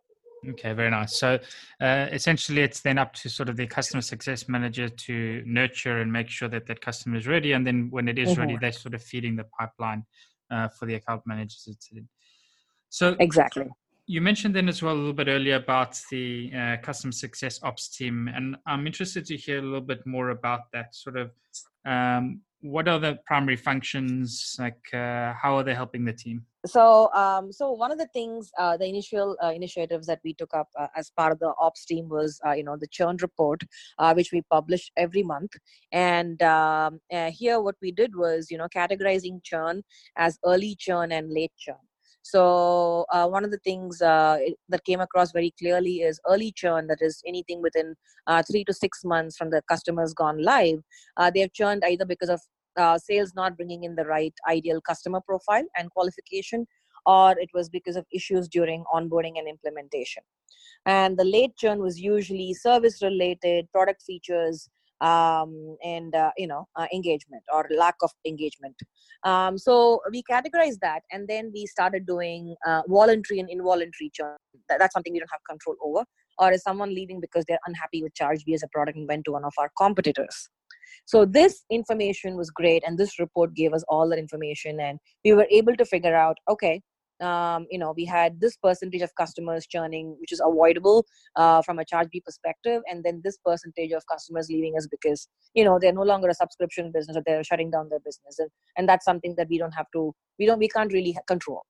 Okay, 0.49 0.73
very 0.73 0.89
nice. 0.89 1.19
So 1.19 1.37
uh, 1.79 2.07
essentially, 2.11 2.61
it's 2.61 2.81
then 2.81 2.97
up 2.97 3.13
to 3.13 3.29
sort 3.29 3.47
of 3.47 3.57
the 3.57 3.67
customer 3.67 4.01
success 4.01 4.49
manager 4.49 4.89
to 4.89 5.43
nurture 5.45 6.01
and 6.01 6.11
make 6.11 6.29
sure 6.29 6.49
that 6.49 6.65
that 6.65 6.81
customer 6.81 7.17
is 7.17 7.27
ready. 7.27 7.51
And 7.51 7.65
then 7.65 7.89
when 7.91 8.07
it 8.07 8.17
is 8.17 8.29
mm-hmm. 8.29 8.41
ready, 8.41 8.57
they're 8.59 8.71
sort 8.71 8.95
of 8.95 9.03
feeding 9.03 9.35
the 9.35 9.43
pipeline 9.43 10.03
uh, 10.49 10.67
for 10.69 10.87
the 10.87 10.95
account 10.95 11.21
managers. 11.25 11.67
So 12.89 13.15
exactly. 13.19 13.67
You 14.07 14.19
mentioned 14.19 14.55
then 14.55 14.67
as 14.67 14.81
well 14.81 14.95
a 14.95 14.97
little 14.97 15.13
bit 15.13 15.27
earlier 15.27 15.55
about 15.55 15.97
the 16.09 16.51
uh, 16.53 16.77
customer 16.81 17.13
success 17.13 17.59
ops 17.63 17.95
team, 17.95 18.27
and 18.27 18.57
I'm 18.65 18.87
interested 18.87 19.25
to 19.27 19.37
hear 19.37 19.59
a 19.59 19.61
little 19.61 19.79
bit 19.79 20.05
more 20.05 20.31
about 20.31 20.71
that. 20.73 20.95
Sort 20.95 21.17
of, 21.17 21.31
um, 21.85 22.41
what 22.61 22.87
are 22.87 22.99
the 22.99 23.19
primary 23.25 23.57
functions? 23.57 24.55
Like, 24.59 24.81
uh, 24.93 25.33
how 25.33 25.57
are 25.57 25.63
they 25.63 25.73
helping 25.73 26.05
the 26.05 26.13
team? 26.13 26.45
so 26.65 27.11
um, 27.13 27.51
so 27.51 27.71
one 27.71 27.91
of 27.91 27.97
the 27.97 28.07
things 28.07 28.51
uh, 28.59 28.77
the 28.77 28.85
initial 28.85 29.35
uh, 29.43 29.51
initiatives 29.51 30.05
that 30.05 30.19
we 30.23 30.33
took 30.33 30.53
up 30.53 30.67
uh, 30.79 30.87
as 30.95 31.09
part 31.17 31.31
of 31.31 31.39
the 31.39 31.51
ops 31.59 31.85
team 31.85 32.07
was 32.07 32.39
uh, 32.45 32.51
you 32.51 32.63
know 32.63 32.77
the 32.77 32.87
churn 32.87 33.17
report 33.21 33.61
uh, 33.97 34.13
which 34.13 34.31
we 34.31 34.41
publish 34.43 34.91
every 34.95 35.23
month 35.23 35.53
and 35.91 36.41
um, 36.43 36.99
here 37.31 37.59
what 37.59 37.75
we 37.81 37.91
did 37.91 38.15
was 38.15 38.51
you 38.51 38.57
know 38.57 38.67
categorizing 38.67 39.43
churn 39.43 39.81
as 40.17 40.37
early 40.45 40.75
churn 40.77 41.11
and 41.11 41.31
late 41.31 41.53
churn 41.57 41.75
so 42.23 43.05
uh, 43.11 43.27
one 43.27 43.43
of 43.43 43.51
the 43.51 43.57
things 43.59 44.01
uh, 44.01 44.37
that 44.69 44.83
came 44.85 44.99
across 44.99 45.31
very 45.31 45.53
clearly 45.59 46.01
is 46.01 46.19
early 46.29 46.51
churn 46.51 46.87
that 46.87 47.01
is 47.01 47.21
anything 47.25 47.61
within 47.61 47.95
uh, 48.27 48.43
three 48.49 48.63
to 48.63 48.73
six 48.73 49.03
months 49.03 49.37
from 49.37 49.49
the 49.49 49.61
customers 49.67 50.13
gone 50.13 50.41
live 50.41 50.79
they 51.33 51.39
have 51.39 51.53
churned 51.53 51.83
either 51.85 52.05
because 52.05 52.29
of 52.29 52.41
uh, 52.77 52.97
sales 52.97 53.33
not 53.35 53.57
bringing 53.57 53.83
in 53.83 53.95
the 53.95 54.05
right 54.05 54.33
ideal 54.49 54.79
customer 54.81 55.21
profile 55.21 55.63
and 55.77 55.91
qualification 55.91 56.65
or 57.05 57.31
it 57.39 57.49
was 57.53 57.69
because 57.69 57.95
of 57.95 58.05
issues 58.13 58.47
during 58.47 58.83
onboarding 58.93 59.37
and 59.37 59.47
implementation. 59.47 60.23
And 60.85 61.17
the 61.17 61.23
late 61.23 61.55
churn 61.57 61.79
was 61.79 61.99
usually 61.99 62.53
service 62.53 63.01
related 63.01 63.71
product 63.71 64.03
features 64.03 64.69
um, 65.01 65.75
and 65.83 66.15
uh, 66.15 66.31
you 66.37 66.47
know 66.47 66.67
uh, 66.75 66.87
engagement 66.93 67.43
or 67.53 67.67
lack 67.75 67.95
of 68.01 68.11
engagement. 68.25 68.75
Um, 69.23 69.57
so 69.57 69.99
we 70.11 70.23
categorized 70.29 70.79
that 70.81 71.01
and 71.11 71.27
then 71.27 71.51
we 71.53 71.65
started 71.65 72.05
doing 72.05 72.55
uh, 72.65 72.81
voluntary 72.87 73.39
and 73.39 73.49
involuntary 73.49 74.11
churn. 74.13 74.37
That, 74.69 74.79
that's 74.79 74.93
something 74.93 75.13
we 75.13 75.19
don't 75.19 75.29
have 75.31 75.41
control 75.49 75.75
over. 75.83 76.05
Or 76.39 76.51
is 76.51 76.63
someone 76.63 76.95
leaving 76.95 77.19
because 77.19 77.45
they're 77.47 77.59
unhappy 77.67 78.01
with 78.01 78.13
chargebee 78.13 78.55
as 78.55 78.63
a 78.63 78.67
product 78.69 78.97
and 78.97 79.07
went 79.07 79.25
to 79.25 79.33
one 79.33 79.43
of 79.43 79.53
our 79.59 79.69
competitors. 79.77 80.49
So 81.05 81.25
this 81.25 81.63
information 81.69 82.37
was 82.37 82.49
great, 82.49 82.83
and 82.85 82.97
this 82.97 83.19
report 83.19 83.53
gave 83.53 83.73
us 83.73 83.83
all 83.87 84.09
that 84.09 84.19
information, 84.19 84.79
and 84.79 84.99
we 85.25 85.33
were 85.33 85.47
able 85.49 85.75
to 85.75 85.85
figure 85.85 86.15
out, 86.15 86.37
okay, 86.49 86.81
um, 87.21 87.67
you 87.69 87.77
know, 87.77 87.93
we 87.95 88.05
had 88.05 88.39
this 88.39 88.57
percentage 88.57 89.01
of 89.01 89.13
customers 89.15 89.67
churning, 89.67 90.15
which 90.19 90.31
is 90.31 90.41
avoidable 90.43 91.05
uh, 91.35 91.61
from 91.61 91.79
a 91.79 91.85
charge 91.85 92.09
b 92.11 92.21
perspective, 92.25 92.81
and 92.89 93.03
then 93.03 93.21
this 93.23 93.37
percentage 93.45 93.91
of 93.91 94.03
customers 94.11 94.49
leaving 94.49 94.75
us 94.77 94.87
because 94.87 95.27
you 95.53 95.63
know 95.63 95.79
they're 95.79 95.93
no 95.93 96.03
longer 96.03 96.29
a 96.29 96.33
subscription 96.33 96.91
business 96.91 97.17
or 97.17 97.23
they're 97.25 97.43
shutting 97.43 97.71
down 97.71 97.89
their 97.89 97.99
business, 97.99 98.39
and 98.39 98.49
and 98.77 98.89
that's 98.89 99.05
something 99.05 99.35
that 99.37 99.47
we 99.49 99.57
don't 99.57 99.73
have 99.73 99.87
to, 99.93 100.13
we 100.39 100.45
don't, 100.45 100.59
we 100.59 100.67
can't 100.67 100.93
really 100.93 101.15
control, 101.27 101.63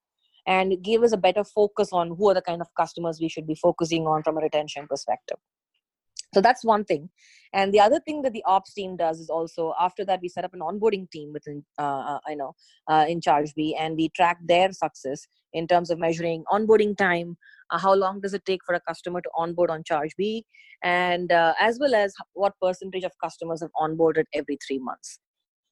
and 0.47 0.81
give 0.83 1.03
us 1.03 1.11
a 1.11 1.17
better 1.17 1.43
focus 1.43 1.89
on 1.91 2.15
who 2.15 2.29
are 2.29 2.33
the 2.33 2.41
kind 2.41 2.61
of 2.61 2.67
customers 2.77 3.19
we 3.21 3.29
should 3.29 3.47
be 3.47 3.55
focusing 3.55 4.07
on 4.07 4.23
from 4.23 4.37
a 4.37 4.41
retention 4.41 4.87
perspective 4.87 5.37
so 6.33 6.41
that's 6.41 6.63
one 6.63 6.85
thing. 6.85 7.09
And 7.53 7.73
the 7.73 7.81
other 7.81 7.99
thing 7.99 8.21
that 8.21 8.31
the 8.31 8.43
ops 8.45 8.73
team 8.73 8.95
does 8.95 9.19
is 9.19 9.29
also 9.29 9.73
after 9.79 10.05
that 10.05 10.21
we 10.21 10.29
set 10.29 10.45
up 10.45 10.53
an 10.53 10.61
onboarding 10.61 11.09
team 11.11 11.33
within 11.33 11.65
uh, 11.77 12.19
i 12.25 12.31
uh, 12.31 12.35
know 12.35 12.55
uh, 12.87 13.05
in 13.07 13.19
Charge 13.19 13.49
chargebee 13.49 13.73
and 13.77 13.97
we 13.97 14.09
track 14.09 14.37
their 14.45 14.71
success 14.71 15.27
in 15.51 15.67
terms 15.67 15.91
of 15.91 15.99
measuring 15.99 16.45
onboarding 16.49 16.95
time 16.95 17.37
uh, 17.71 17.77
how 17.77 17.93
long 17.93 18.21
does 18.21 18.33
it 18.33 18.45
take 18.45 18.61
for 18.65 18.73
a 18.75 18.79
customer 18.87 19.19
to 19.19 19.29
onboard 19.35 19.69
on 19.69 19.83
Charge 19.83 20.11
chargebee 20.17 20.43
and 20.81 21.31
uh, 21.31 21.53
as 21.59 21.77
well 21.79 21.93
as 21.93 22.13
what 22.33 22.53
percentage 22.61 23.03
of 23.03 23.11
customers 23.21 23.61
have 23.61 23.71
onboarded 23.79 24.25
every 24.33 24.57
three 24.65 24.79
months. 24.79 25.19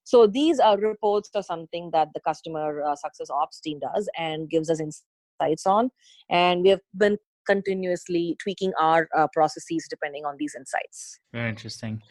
So 0.03 0.25
these 0.27 0.59
are 0.59 0.77
reports 0.77 1.29
or 1.35 1.43
something 1.43 1.91
that 1.93 2.09
the 2.13 2.19
customer 2.21 2.83
uh, 2.83 2.95
success 2.95 3.29
ops 3.29 3.59
team 3.59 3.79
does 3.79 4.09
and 4.17 4.49
gives 4.49 4.69
us 4.69 4.79
insights 4.79 5.65
on. 5.65 5.91
And 6.29 6.63
we 6.63 6.69
have 6.69 6.81
been 6.97 7.17
continuously 7.49 8.35
tweaking 8.39 8.71
our 8.79 9.07
uh, 9.17 9.27
processes 9.33 9.87
depending 9.89 10.25
on 10.25 10.35
these 10.37 10.55
insights. 10.55 11.19
Very 11.33 11.49
interesting. 11.49 12.01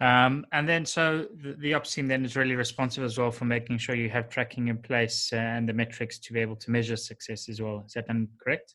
Um, 0.00 0.44
and 0.52 0.68
then, 0.68 0.84
so 0.84 1.26
the, 1.42 1.54
the, 1.58 1.74
ops 1.74 1.94
team 1.94 2.06
then 2.06 2.24
is 2.24 2.36
really 2.36 2.54
responsive 2.54 3.02
as 3.04 3.16
well 3.18 3.30
for 3.30 3.46
making 3.46 3.78
sure 3.78 3.94
you 3.94 4.10
have 4.10 4.28
tracking 4.28 4.68
in 4.68 4.78
place 4.78 5.30
uh, 5.32 5.36
and 5.36 5.68
the 5.68 5.72
metrics 5.72 6.18
to 6.18 6.32
be 6.32 6.40
able 6.40 6.56
to 6.56 6.70
measure 6.70 6.96
success 6.96 7.48
as 7.48 7.60
well. 7.62 7.84
Is 7.86 7.94
that 7.94 8.06
then 8.06 8.28
correct? 8.42 8.74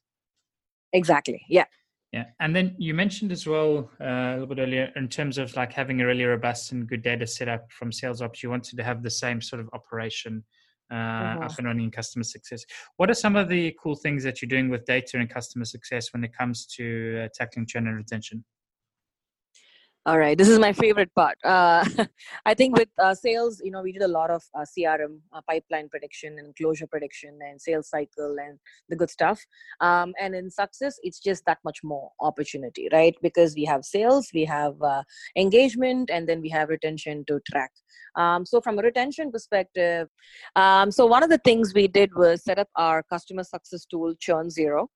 Exactly. 0.94 1.42
Yeah. 1.48 1.66
Yeah, 2.12 2.26
and 2.42 2.54
then 2.54 2.76
you 2.78 2.94
mentioned 2.94 3.32
as 3.32 3.48
well 3.48 3.90
uh, 4.02 4.04
a 4.04 4.32
little 4.32 4.48
bit 4.48 4.60
earlier 4.60 4.92
in 4.98 5.08
terms 5.08 5.38
of 5.38 5.56
like 5.56 5.72
having 5.72 6.02
a 6.02 6.06
really 6.06 6.26
robust 6.26 6.74
and 6.74 6.86
good 6.86 7.04
data 7.04 7.26
set 7.26 7.48
up 7.48 7.72
from 7.72 7.90
sales 7.90 8.22
ops. 8.22 8.44
You 8.44 8.50
wanted 8.50 8.76
to 8.76 8.84
have 8.84 9.02
the 9.02 9.10
same 9.10 9.42
sort 9.42 9.62
of 9.62 9.70
operation 9.72 10.44
uh, 10.92 10.96
mm-hmm. 10.96 11.44
up 11.44 11.58
and 11.58 11.68
running 11.68 11.86
in 11.86 11.92
customer 11.92 12.24
success. 12.24 12.64
What 12.98 13.10
are 13.10 13.16
some 13.16 13.36
of 13.36 13.50
the 13.50 13.76
cool 13.82 13.96
things 13.96 14.24
that 14.24 14.42
you're 14.42 14.50
doing 14.50 14.70
with 14.70 14.86
data 14.86 15.18
and 15.18 15.30
customer 15.30 15.66
success 15.66 16.12
when 16.14 16.24
it 16.24 16.36
comes 16.38 16.66
to 16.78 17.24
uh, 17.24 17.28
tackling 17.34 17.66
churn 17.66 17.88
and 17.88 17.98
retention? 17.98 18.44
All 20.08 20.18
right 20.18 20.38
this 20.38 20.48
is 20.48 20.58
my 20.58 20.74
favorite 20.74 21.14
part. 21.14 21.38
Uh, 21.44 21.86
i 22.46 22.56
think 22.56 22.76
with 22.76 22.90
uh, 22.98 23.14
sales 23.14 23.62
you 23.64 23.70
know 23.70 23.84
we 23.84 23.92
did 23.92 24.02
a 24.02 24.08
lot 24.08 24.32
of 24.32 24.42
uh, 24.56 24.66
crm 24.76 25.20
uh, 25.32 25.42
pipeline 25.48 25.88
prediction 25.90 26.38
and 26.40 26.56
closure 26.56 26.88
prediction 26.88 27.38
and 27.48 27.62
sales 27.62 27.90
cycle 27.90 28.38
and 28.40 28.58
the 28.90 28.96
good 28.96 29.12
stuff. 29.12 29.40
Um, 29.80 30.14
and 30.20 30.34
in 30.34 30.50
success 30.50 31.00
it's 31.04 31.20
just 31.20 31.46
that 31.46 31.60
much 31.64 31.80
more 31.84 32.12
opportunity 32.20 32.90
right? 32.92 33.16
Because 33.22 33.54
we 33.56 33.64
have 33.66 33.86
sales 33.86 34.30
we 34.34 34.44
have 34.46 34.82
uh, 34.82 35.04
engagement 35.36 36.10
and 36.12 36.28
then 36.28 36.42
we 36.42 36.50
have 36.50 36.70
retention 36.70 37.24
to 37.28 37.40
track. 37.52 37.72
Um, 38.16 38.46
so 38.46 38.60
from 38.60 38.80
a 38.80 38.82
retention 38.82 39.32
perspective 39.32 40.08
um, 40.56 40.90
so 40.92 41.06
one 41.06 41.22
of 41.22 41.30
the 41.30 41.38
things 41.40 41.74
we 41.76 41.88
did 41.88 42.10
was 42.16 42.44
set 42.44 42.58
up 42.58 42.70
our 42.76 43.04
customer 43.04 43.44
success 43.44 43.86
tool 43.86 44.16
churn 44.20 44.50
zero. 44.50 44.90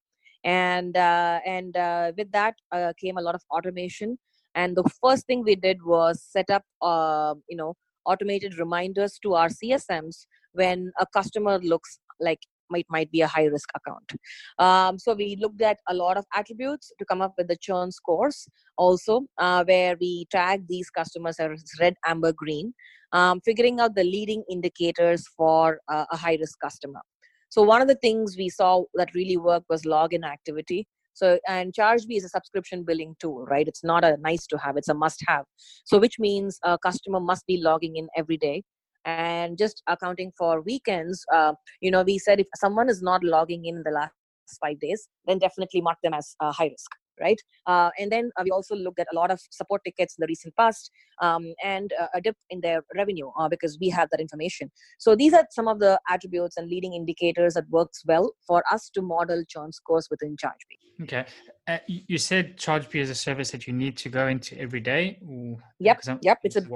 And 0.44 0.96
uh, 0.96 1.40
and 1.44 1.74
with 2.16 2.30
that 2.32 2.54
came 3.00 3.18
a 3.18 3.20
lot 3.20 3.34
of 3.34 3.42
automation 3.50 4.18
and 4.56 4.76
the 4.76 4.88
first 5.02 5.26
thing 5.26 5.44
we 5.44 5.54
did 5.54 5.84
was 5.84 6.22
set 6.22 6.50
up 6.50 6.64
uh, 6.82 7.34
you 7.48 7.56
know 7.56 7.74
automated 8.06 8.58
reminders 8.58 9.18
to 9.22 9.34
our 9.34 9.48
csms 9.48 10.26
when 10.52 10.90
a 11.00 11.06
customer 11.14 11.58
looks 11.58 11.98
like 12.20 12.40
might 12.70 12.86
might 12.90 13.10
be 13.12 13.20
a 13.20 13.26
high 13.26 13.44
risk 13.44 13.68
account. 13.76 14.12
Um, 14.58 14.98
so 14.98 15.14
we 15.14 15.36
looked 15.40 15.62
at 15.62 15.78
a 15.88 15.94
lot 15.94 16.16
of 16.16 16.24
attributes 16.34 16.92
to 16.98 17.04
come 17.04 17.22
up 17.22 17.34
with 17.38 17.48
the 17.48 17.56
churn 17.56 17.92
scores 17.92 18.48
also 18.76 19.22
uh, 19.38 19.64
where 19.64 19.96
we 20.00 20.26
tag 20.30 20.66
these 20.68 20.90
customers 20.90 21.38
as 21.38 21.62
red 21.80 21.94
amber 22.06 22.32
green 22.32 22.74
um, 23.12 23.40
figuring 23.44 23.80
out 23.80 23.94
the 23.94 24.04
leading 24.04 24.42
indicators 24.50 25.26
for 25.36 25.80
uh, 25.88 26.04
a 26.10 26.16
high 26.16 26.36
risk 26.40 26.58
customer. 26.60 27.00
So 27.48 27.62
one 27.62 27.80
of 27.80 27.88
the 27.88 27.94
things 27.96 28.36
we 28.36 28.48
saw 28.48 28.84
that 28.94 29.14
really 29.14 29.36
worked 29.36 29.66
was 29.68 29.82
login 29.82 30.24
activity 30.24 30.86
so, 31.16 31.38
and 31.48 31.72
ChargeBee 31.72 32.18
is 32.18 32.24
a 32.24 32.28
subscription 32.28 32.84
billing 32.84 33.16
tool, 33.18 33.46
right? 33.46 33.66
It's 33.66 33.82
not 33.82 34.04
a 34.04 34.18
nice 34.18 34.46
to 34.48 34.58
have, 34.58 34.76
it's 34.76 34.88
a 34.88 34.94
must 34.94 35.24
have. 35.26 35.46
So, 35.84 35.98
which 35.98 36.18
means 36.18 36.58
a 36.62 36.76
customer 36.78 37.20
must 37.20 37.46
be 37.46 37.56
logging 37.56 37.96
in 37.96 38.08
every 38.14 38.36
day. 38.36 38.64
And 39.06 39.56
just 39.56 39.82
accounting 39.86 40.32
for 40.36 40.60
weekends, 40.60 41.24
uh, 41.32 41.54
you 41.80 41.90
know, 41.90 42.02
we 42.02 42.18
said 42.18 42.38
if 42.38 42.48
someone 42.56 42.90
is 42.90 43.00
not 43.00 43.24
logging 43.24 43.64
in 43.64 43.82
the 43.82 43.92
last 43.92 44.12
five 44.60 44.78
days, 44.78 45.08
then 45.26 45.38
definitely 45.38 45.80
mark 45.80 45.96
them 46.02 46.12
as 46.12 46.36
uh, 46.40 46.52
high 46.52 46.66
risk. 46.66 46.90
Right? 47.20 47.40
Uh, 47.66 47.90
and 47.98 48.10
then 48.10 48.30
uh, 48.38 48.42
we 48.44 48.50
also 48.50 48.74
looked 48.74 48.98
at 48.98 49.06
a 49.12 49.16
lot 49.16 49.30
of 49.30 49.40
support 49.50 49.82
tickets 49.84 50.16
in 50.16 50.22
the 50.22 50.26
recent 50.28 50.54
past 50.56 50.90
um, 51.20 51.44
and 51.64 51.92
uh, 52.00 52.06
a 52.14 52.20
dip 52.20 52.36
in 52.50 52.60
their 52.60 52.82
revenue 52.94 53.30
uh, 53.38 53.48
because 53.48 53.78
we 53.80 53.88
have 53.88 54.08
that 54.10 54.20
information. 54.20 54.70
So 54.98 55.14
these 55.16 55.32
are 55.32 55.46
some 55.50 55.68
of 55.68 55.78
the 55.78 55.98
attributes 56.08 56.56
and 56.56 56.68
leading 56.68 56.94
indicators 56.94 57.54
that 57.54 57.68
works 57.70 58.02
well 58.06 58.32
for 58.46 58.62
us 58.70 58.90
to 58.94 59.02
model 59.02 59.42
churn 59.48 59.72
scores 59.72 60.08
within 60.10 60.36
ChargeBee. 60.36 61.04
Okay. 61.04 61.24
Uh, 61.68 61.78
you 61.86 62.18
said 62.18 62.56
ChargeBee 62.56 63.00
is 63.00 63.10
a 63.10 63.14
service 63.14 63.50
that 63.50 63.66
you 63.66 63.72
need 63.72 63.96
to 63.98 64.08
go 64.08 64.28
into 64.28 64.58
every 64.58 64.80
day. 64.80 65.18
Ooh, 65.22 65.58
Yep, 65.78 66.00
yep, 66.22 66.38
it's 66.42 66.56
a- 66.56 66.66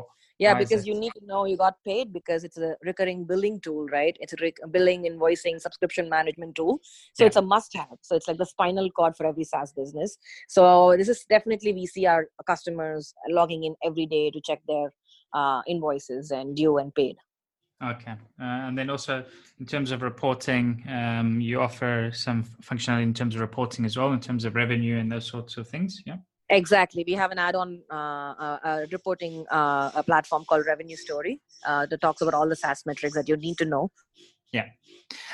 Yeah, 0.41 0.55
Why 0.55 0.61
because 0.61 0.87
you 0.87 0.95
need 0.95 1.13
to 1.19 1.27
know 1.27 1.45
you 1.45 1.59
got 1.59 1.75
paid 1.85 2.15
because 2.15 2.45
it's 2.45 2.57
a 2.57 2.75
recurring 2.83 3.25
billing 3.27 3.61
tool, 3.61 3.87
right? 3.89 4.17
It's 4.21 4.33
a 4.33 4.37
rec- 4.41 4.65
billing, 4.71 5.03
invoicing, 5.03 5.61
subscription 5.61 6.09
management 6.09 6.55
tool. 6.55 6.81
So 7.13 7.25
Yeah. 7.25 7.27
it's 7.27 7.37
a 7.37 7.43
must 7.43 7.77
have. 7.77 7.99
So 8.01 8.17
it's 8.17 8.27
like 8.27 8.39
the 8.39 8.47
spinal 8.47 8.91
cord 8.91 9.17
for 9.19 9.27
every 9.27 9.45
SaaS 9.45 9.75
business. 9.75 10.17
So 10.49 10.97
this 10.97 11.11
is 11.11 11.27
definitely 11.29 11.75
we 11.75 11.85
see 11.85 12.07
our 12.07 12.29
customers 12.47 13.13
logging 13.29 13.65
in 13.65 13.75
every 13.85 14.07
day 14.07 14.31
to 14.31 14.41
check 14.41 14.61
their 14.67 14.95
uh, 15.35 15.61
invoices 15.67 16.31
and 16.31 16.57
due 16.57 16.79
and 16.79 16.95
paid. 16.95 17.17
Okay. 17.83 18.13
Uh, 18.13 18.67
and 18.67 18.79
then 18.79 18.89
also 18.89 19.25
in 19.59 19.67
terms 19.67 19.91
of 19.91 20.01
reporting, 20.01 20.83
um, 20.89 21.39
you 21.41 21.61
offer 21.61 22.11
some 22.15 22.45
functionality 22.63 23.03
in 23.03 23.15
terms 23.15 23.35
of 23.35 23.43
reporting 23.43 23.85
as 23.85 23.99
well, 23.99 24.13
in 24.13 24.21
terms 24.21 24.47
of 24.47 24.55
revenue 24.55 24.97
and 24.99 25.13
those 25.13 25.27
sorts 25.27 25.59
of 25.59 25.69
things. 25.69 26.03
Yeah. 26.07 26.17
Exactly. 26.51 27.05
We 27.07 27.13
have 27.13 27.31
an 27.31 27.39
add-on 27.39 27.81
uh, 27.91 27.95
uh, 27.95 28.87
reporting 28.91 29.47
uh, 29.51 29.93
a 29.95 30.03
platform 30.03 30.45
called 30.45 30.67
Revenue 30.67 30.97
Story 30.97 31.41
uh, 31.65 31.87
that 31.87 32.01
talks 32.01 32.21
about 32.21 32.35
all 32.35 32.49
the 32.49 32.57
SaaS 32.57 32.85
metrics 32.87 33.15
that 33.15 33.29
you 33.29 33.37
need 33.37 33.57
to 33.59 33.65
know 33.65 33.91
Yeah, 34.53 34.67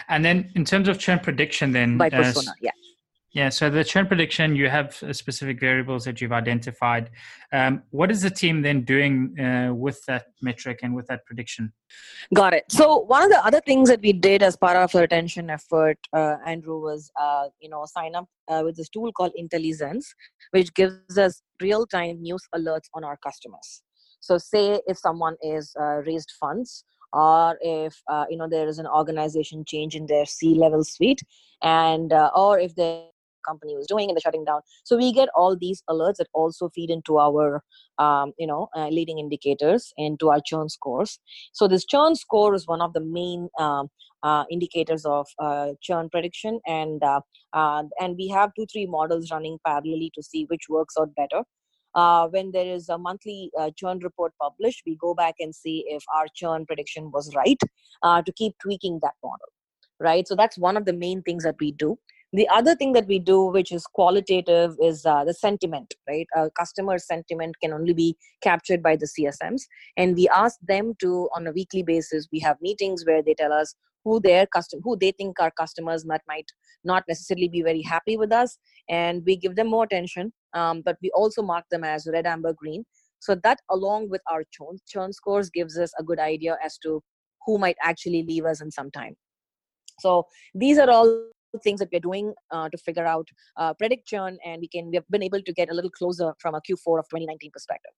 And 0.09 0.25
then 0.25 0.51
in 0.55 0.65
terms 0.65 0.89
of 0.89 0.99
churn 0.99 1.21
prediction, 1.21 1.73
then 1.73 1.97
by 1.97 2.09
uh, 2.09 2.11
persona. 2.11 2.53
Yeah. 2.61 2.73
Yeah, 3.37 3.51
so 3.51 3.69
the 3.69 3.85
churn 3.85 4.07
prediction, 4.07 4.57
you 4.57 4.71
have 4.71 4.97
uh, 5.03 5.13
specific 5.13 5.61
variables 5.61 6.07
that 6.07 6.23
you've 6.23 6.33
identified. 6.33 7.11
Um, 7.53 7.83
what 7.91 8.11
is 8.11 8.23
the 8.23 8.31
team 8.31 8.63
then 8.63 8.81
doing 8.81 9.39
uh, 9.39 9.75
with 9.75 10.03
that 10.07 10.29
metric 10.41 10.79
and 10.83 10.95
with 10.95 11.07
that 11.09 11.27
prediction? 11.27 11.71
Got 12.35 12.55
it. 12.55 12.65
So 12.71 13.01
one 13.01 13.23
of 13.23 13.29
the 13.29 13.45
other 13.45 13.61
things 13.61 13.91
that 13.91 14.01
we 14.01 14.15
did 14.15 14.43
as 14.43 14.57
part 14.57 14.79
of 14.79 14.95
our 14.95 15.03
retention 15.03 15.51
effort, 15.51 15.99
uh, 16.15 16.37
Andrew, 16.47 16.81
was 16.81 17.11
uh, 17.21 17.49
you 17.61 17.69
know 17.69 17.85
sign 17.85 18.15
up 18.15 18.27
uh, 18.49 18.63
with 18.65 18.79
this 18.79 18.89
tool 18.89 19.13
called 19.13 19.33
Intellizence, 19.39 20.07
which 20.53 20.73
gives 20.73 21.19
us 21.19 21.43
real-time 21.61 22.23
news 22.23 22.43
alerts 22.55 22.89
on 22.95 23.05
our 23.05 23.19
customers. 23.19 23.83
So 24.21 24.39
say 24.39 24.81
if 24.87 24.97
someone 24.97 25.37
is 25.43 25.75
uh, 25.79 26.01
raised 26.07 26.33
funds, 26.41 26.85
or 27.13 27.59
if 27.61 28.01
uh, 28.09 28.25
you 28.31 28.39
know 28.39 28.49
there 28.49 28.67
is 28.67 28.79
an 28.79 28.87
organization 28.87 29.63
change 29.67 29.95
in 29.95 30.07
their 30.07 30.25
C-level 30.25 30.85
suite, 30.85 31.21
and 31.63 32.15
uh, 32.15 32.31
or 32.35 32.59
if 32.59 32.75
the 32.77 33.11
company 33.47 33.77
was 33.77 33.87
doing 33.87 34.09
and 34.09 34.17
they're 34.17 34.21
shutting 34.21 34.45
down. 34.45 34.61
So 34.85 34.97
we 34.97 35.13
get 35.13 35.29
all 35.35 35.57
these 35.57 35.83
alerts 35.89 36.17
that 36.17 36.29
also 36.35 36.71
feed 36.75 36.91
into 36.91 37.19
our 37.19 37.63
um, 37.99 38.33
you 38.39 38.47
know 38.47 38.69
uh, 38.77 38.89
leading 38.89 39.19
indicators 39.19 39.93
into 39.97 40.31
our 40.31 40.41
churn 40.45 40.69
scores. 40.69 41.19
So 41.53 41.69
this 41.69 41.85
churn 41.85 42.15
score 42.15 42.55
is 42.55 42.67
one 42.67 42.81
of 42.81 42.93
the 42.93 43.01
main 43.01 43.49
um, 43.59 43.89
uh, 44.23 44.45
indicators 44.51 45.05
of 45.05 45.27
uh, 45.39 45.69
churn 45.83 46.09
prediction, 46.11 46.61
and 46.67 47.03
uh, 47.03 47.21
uh, 47.53 47.85
and 48.01 48.17
we 48.17 48.29
have 48.29 48.51
two 48.55 48.67
three 48.73 48.87
models 48.87 49.31
running 49.31 49.59
parallelly 49.67 50.11
to 50.15 50.23
see 50.23 50.47
which 50.49 50.69
works 50.69 50.95
out 50.99 51.15
better. 51.15 51.43
Uh, 51.97 52.29
when 52.29 52.53
there 52.53 52.67
is 52.67 52.91
a 52.91 52.99
monthly 52.99 53.51
uh, 53.59 53.71
churn 53.75 53.99
report 54.01 54.33
published, 54.41 54.83
we 54.87 54.97
go 55.01 55.15
back 55.15 55.35
and 55.41 55.55
see 55.55 55.83
if 55.89 56.05
our 56.15 56.27
churn 56.35 56.67
prediction 56.67 57.11
was 57.11 57.35
right 57.35 57.59
uh, 58.03 58.21
to 58.21 58.33
keep 58.33 58.53
tweaking 58.63 58.99
that 59.03 59.15
model. 59.25 59.49
Right. 59.99 60.29
So 60.29 60.37
that's 60.37 60.59
one 60.59 60.77
of 60.77 60.85
the 60.85 60.93
main 60.93 61.23
things 61.23 61.43
that 61.45 61.55
we 61.59 61.73
do. 61.73 61.99
The 62.37 62.47
other 62.49 62.75
thing 62.75 62.93
that 62.93 63.07
we 63.07 63.19
do, 63.19 63.47
which 63.47 63.73
is 63.73 63.87
qualitative, 63.87 64.77
is 64.79 65.07
uh, 65.07 65.25
the 65.25 65.33
sentiment. 65.33 65.95
Right. 66.07 66.27
Uh, 66.37 66.51
customer 66.59 66.99
sentiment 66.99 67.55
can 67.63 67.73
only 67.73 67.95
be 67.95 68.15
captured 68.43 68.83
by 68.83 68.97
the 68.97 69.07
CSMs 69.07 69.63
and 69.97 70.15
we 70.15 70.29
ask 70.29 70.59
them 70.61 70.93
to 71.01 71.31
on 71.35 71.47
a 71.47 71.53
weekly 71.53 71.83
basis 71.83 72.29
we 72.31 72.39
have 72.41 72.57
meetings 72.61 73.05
where 73.07 73.23
they 73.23 73.35
tell 73.35 73.53
us 73.53 73.75
who 74.05 74.21
their 74.21 74.47
custom 74.47 74.81
who 74.85 74.97
they 74.97 75.13
think 75.13 75.41
our 75.41 75.51
customers 75.51 76.05
that 76.05 76.23
might 76.29 76.51
not 76.85 77.05
necessarily 77.09 77.49
be 77.49 77.63
very 77.63 77.83
happy 77.83 78.17
with 78.17 78.33
us 78.33 78.59
and 78.89 79.23
we 79.27 79.37
give 79.37 79.57
them 79.57 79.69
more 79.69 79.85
attention 79.85 80.33
um, 80.55 80.83
but 80.85 80.97
we 81.03 81.11
also 81.13 81.43
mark 81.43 81.65
them 81.71 81.85
as 81.85 82.07
red 82.13 82.27
amber 82.27 82.53
green 82.53 82.85
so 83.19 83.35
that 83.43 83.59
along 83.71 84.09
with 84.11 84.21
our 84.31 84.45
churn, 84.53 84.79
churn 84.87 85.13
scores 85.13 85.51
gives 85.51 85.79
us 85.79 85.93
a 85.99 86.05
good 86.05 86.19
idea 86.19 86.57
as 86.63 86.79
to 86.79 87.03
who 87.47 87.59
might 87.59 87.77
actually 87.83 88.23
leave 88.29 88.45
us 88.45 88.61
in 88.61 88.71
some 88.71 88.91
time 88.91 89.15
so 89.99 90.27
these 90.55 90.79
are 90.79 90.91
all 90.91 91.27
things 91.63 91.81
that 91.81 91.89
we're 91.93 92.01
doing 92.01 92.35
uh, 92.51 92.69
to 92.69 92.79
figure 92.79 93.07
out 93.07 93.29
uh, 93.57 93.73
predict 93.75 94.07
churn 94.07 94.39
and 94.45 94.61
we 94.61 94.69
can 94.69 94.89
we 94.91 94.97
have 94.97 95.09
been 95.11 95.23
able 95.23 95.41
to 95.43 95.53
get 95.53 95.71
a 95.71 95.75
little 95.75 95.91
closer 95.91 96.35
from 96.39 96.55
a 96.55 96.61
q4 96.61 96.99
of 96.99 97.09
2019 97.09 97.51
perspective 97.53 97.93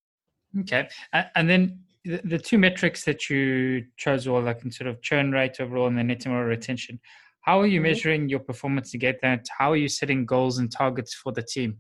Okay. 0.61 0.89
And 1.35 1.49
then 1.49 1.81
the, 2.05 2.21
the 2.25 2.39
two 2.39 2.59
metrics 2.59 3.05
that 3.05 3.29
you 3.29 3.85
chose 3.97 4.27
were 4.29 4.41
like 4.41 4.65
in 4.65 4.71
sort 4.71 4.89
of 4.89 5.03
churn 5.03 5.33
rate 5.33 5.61
overall 5.61 5.87
and 5.87 5.99
the 5.99 6.05
net 6.05 6.23
promoter 6.23 6.47
retention. 6.47 7.01
How 7.43 7.61
are 7.61 7.67
you 7.67 7.81
Mhm. 7.81 7.85
measuring 7.85 8.29
your 8.29 8.41
performance 8.41 8.91
to 8.93 8.99
get 8.99 9.21
that? 9.23 9.47
How 9.57 9.73
are 9.73 9.77
you 9.77 9.89
setting 9.89 10.27
goals 10.27 10.59
and 10.59 10.71
targets 10.71 11.15
for 11.15 11.33
the 11.33 11.43
team? 11.43 11.79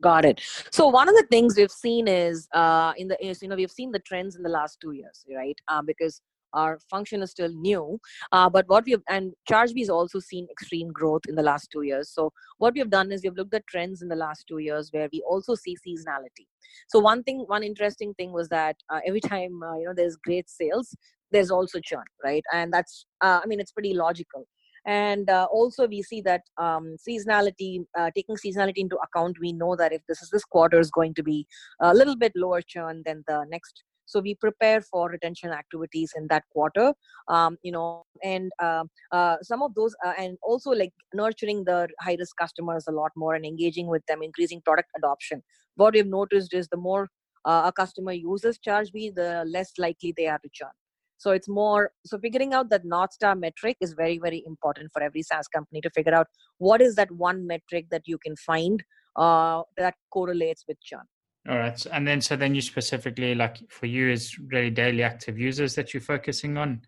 Got 0.00 0.24
it. 0.24 0.40
So 0.70 0.86
one 0.86 1.08
of 1.08 1.16
the 1.16 1.26
things 1.28 1.56
we've 1.56 1.70
seen 1.70 2.06
is 2.06 2.48
uh, 2.54 2.92
in 2.96 3.08
the 3.08 3.24
is 3.24 3.42
you 3.42 3.48
know 3.48 3.56
we've 3.56 3.70
seen 3.70 3.90
the 3.90 3.98
trends 3.98 4.36
in 4.36 4.42
the 4.42 4.48
last 4.48 4.78
two 4.80 4.92
years, 4.92 5.24
right? 5.34 5.58
Uh, 5.66 5.82
because 5.82 6.22
our 6.52 6.78
function 6.90 7.22
is 7.22 7.30
still 7.30 7.52
new, 7.52 7.98
uh, 8.32 8.48
but 8.48 8.68
what 8.68 8.84
we 8.84 8.92
have 8.92 9.02
and 9.08 9.32
ChargeBee 9.50 9.80
has 9.80 9.90
also 9.90 10.18
seen 10.18 10.46
extreme 10.50 10.88
growth 10.88 11.22
in 11.28 11.34
the 11.34 11.42
last 11.42 11.68
two 11.70 11.82
years. 11.82 12.10
So 12.10 12.32
what 12.58 12.74
we 12.74 12.80
have 12.80 12.90
done 12.90 13.12
is 13.12 13.22
we've 13.22 13.36
looked 13.36 13.54
at 13.54 13.66
trends 13.66 14.02
in 14.02 14.08
the 14.08 14.16
last 14.16 14.44
two 14.48 14.58
years 14.58 14.90
where 14.92 15.08
we 15.12 15.22
also 15.28 15.54
see 15.54 15.76
seasonality. 15.76 16.46
So 16.88 16.98
one 16.98 17.22
thing, 17.22 17.44
one 17.46 17.62
interesting 17.62 18.14
thing 18.14 18.32
was 18.32 18.48
that 18.48 18.76
uh, 18.90 19.00
every 19.06 19.20
time 19.20 19.62
uh, 19.62 19.76
you 19.76 19.86
know 19.86 19.94
there's 19.94 20.16
great 20.16 20.48
sales, 20.48 20.94
there's 21.30 21.50
also 21.50 21.80
churn, 21.80 22.04
right? 22.24 22.42
And 22.52 22.72
that's 22.72 23.06
uh, 23.20 23.40
I 23.42 23.46
mean 23.46 23.60
it's 23.60 23.72
pretty 23.72 23.94
logical 23.94 24.46
and 24.86 25.28
uh, 25.28 25.46
also 25.52 25.86
we 25.86 26.02
see 26.02 26.20
that 26.22 26.42
um, 26.56 26.96
seasonality 27.06 27.84
uh, 27.98 28.10
taking 28.14 28.36
seasonality 28.36 28.78
into 28.78 28.96
account 28.96 29.36
we 29.40 29.52
know 29.52 29.76
that 29.76 29.92
if 29.92 30.00
this 30.08 30.22
is 30.22 30.30
this 30.30 30.44
quarter 30.44 30.78
is 30.78 30.90
going 30.90 31.12
to 31.14 31.22
be 31.22 31.46
a 31.80 31.94
little 31.94 32.16
bit 32.16 32.32
lower 32.34 32.62
churn 32.62 33.02
than 33.04 33.22
the 33.26 33.44
next 33.50 33.82
so 34.08 34.20
we 34.20 34.34
prepare 34.34 34.80
for 34.80 35.08
retention 35.10 35.50
activities 35.50 36.12
in 36.16 36.26
that 36.28 36.44
quarter 36.52 36.92
um, 37.28 37.56
you 37.62 37.72
know 37.72 38.04
and 38.24 38.50
uh, 38.62 38.84
uh, 39.12 39.36
some 39.42 39.62
of 39.62 39.74
those 39.74 39.94
uh, 40.04 40.14
and 40.18 40.36
also 40.42 40.70
like 40.70 40.92
nurturing 41.14 41.64
the 41.64 41.88
high 42.00 42.16
risk 42.18 42.36
customers 42.36 42.84
a 42.88 42.92
lot 42.92 43.12
more 43.16 43.34
and 43.34 43.44
engaging 43.44 43.86
with 43.86 44.04
them 44.06 44.22
increasing 44.22 44.60
product 44.62 44.88
adoption. 44.96 45.42
What 45.76 45.94
we've 45.94 46.06
noticed 46.06 46.54
is 46.54 46.68
the 46.68 46.76
more 46.76 47.08
uh, 47.44 47.62
a 47.66 47.72
customer 47.72 48.12
uses 48.12 48.58
ChargeBee, 48.58 49.14
the 49.14 49.44
less 49.46 49.72
likely 49.78 50.12
they 50.16 50.26
are 50.26 50.38
to 50.38 50.48
churn. 50.52 50.70
So 51.18 51.32
it's 51.32 51.48
more 51.48 51.92
so 52.06 52.18
figuring 52.18 52.54
out 52.54 52.70
that 52.70 52.84
north 52.84 53.12
star 53.12 53.34
metric 53.34 53.76
is 53.80 53.92
very 53.92 54.18
very 54.18 54.42
important 54.46 54.90
for 54.92 55.02
every 55.02 55.22
saas 55.22 55.48
company 55.48 55.80
to 55.80 55.90
figure 55.90 56.14
out 56.14 56.28
what 56.58 56.80
is 56.80 56.94
that 56.94 57.10
one 57.10 57.46
metric 57.46 57.86
that 57.90 58.02
you 58.06 58.18
can 58.18 58.36
find 58.36 58.84
uh, 59.16 59.62
that 59.76 59.94
correlates 60.12 60.64
with 60.68 60.80
churn 60.80 61.02
All 61.48 61.56
right. 61.56 61.86
And 61.86 62.06
then, 62.06 62.20
so 62.20 62.36
then 62.36 62.54
you 62.54 62.60
specifically, 62.60 63.34
like 63.34 63.58
for 63.70 63.86
you, 63.86 64.10
is 64.10 64.38
really 64.38 64.70
daily 64.70 65.02
active 65.02 65.38
users 65.38 65.74
that 65.76 65.94
you're 65.94 66.00
focusing 66.00 66.58
on. 66.58 66.82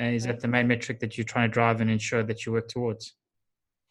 Uh, 0.00 0.04
is 0.04 0.24
that 0.24 0.40
the 0.40 0.48
main 0.48 0.68
metric 0.68 1.00
that 1.00 1.16
you're 1.16 1.24
trying 1.24 1.48
to 1.48 1.52
drive 1.52 1.80
and 1.80 1.90
ensure 1.90 2.22
that 2.22 2.46
you 2.46 2.52
work 2.52 2.68
towards? 2.68 3.14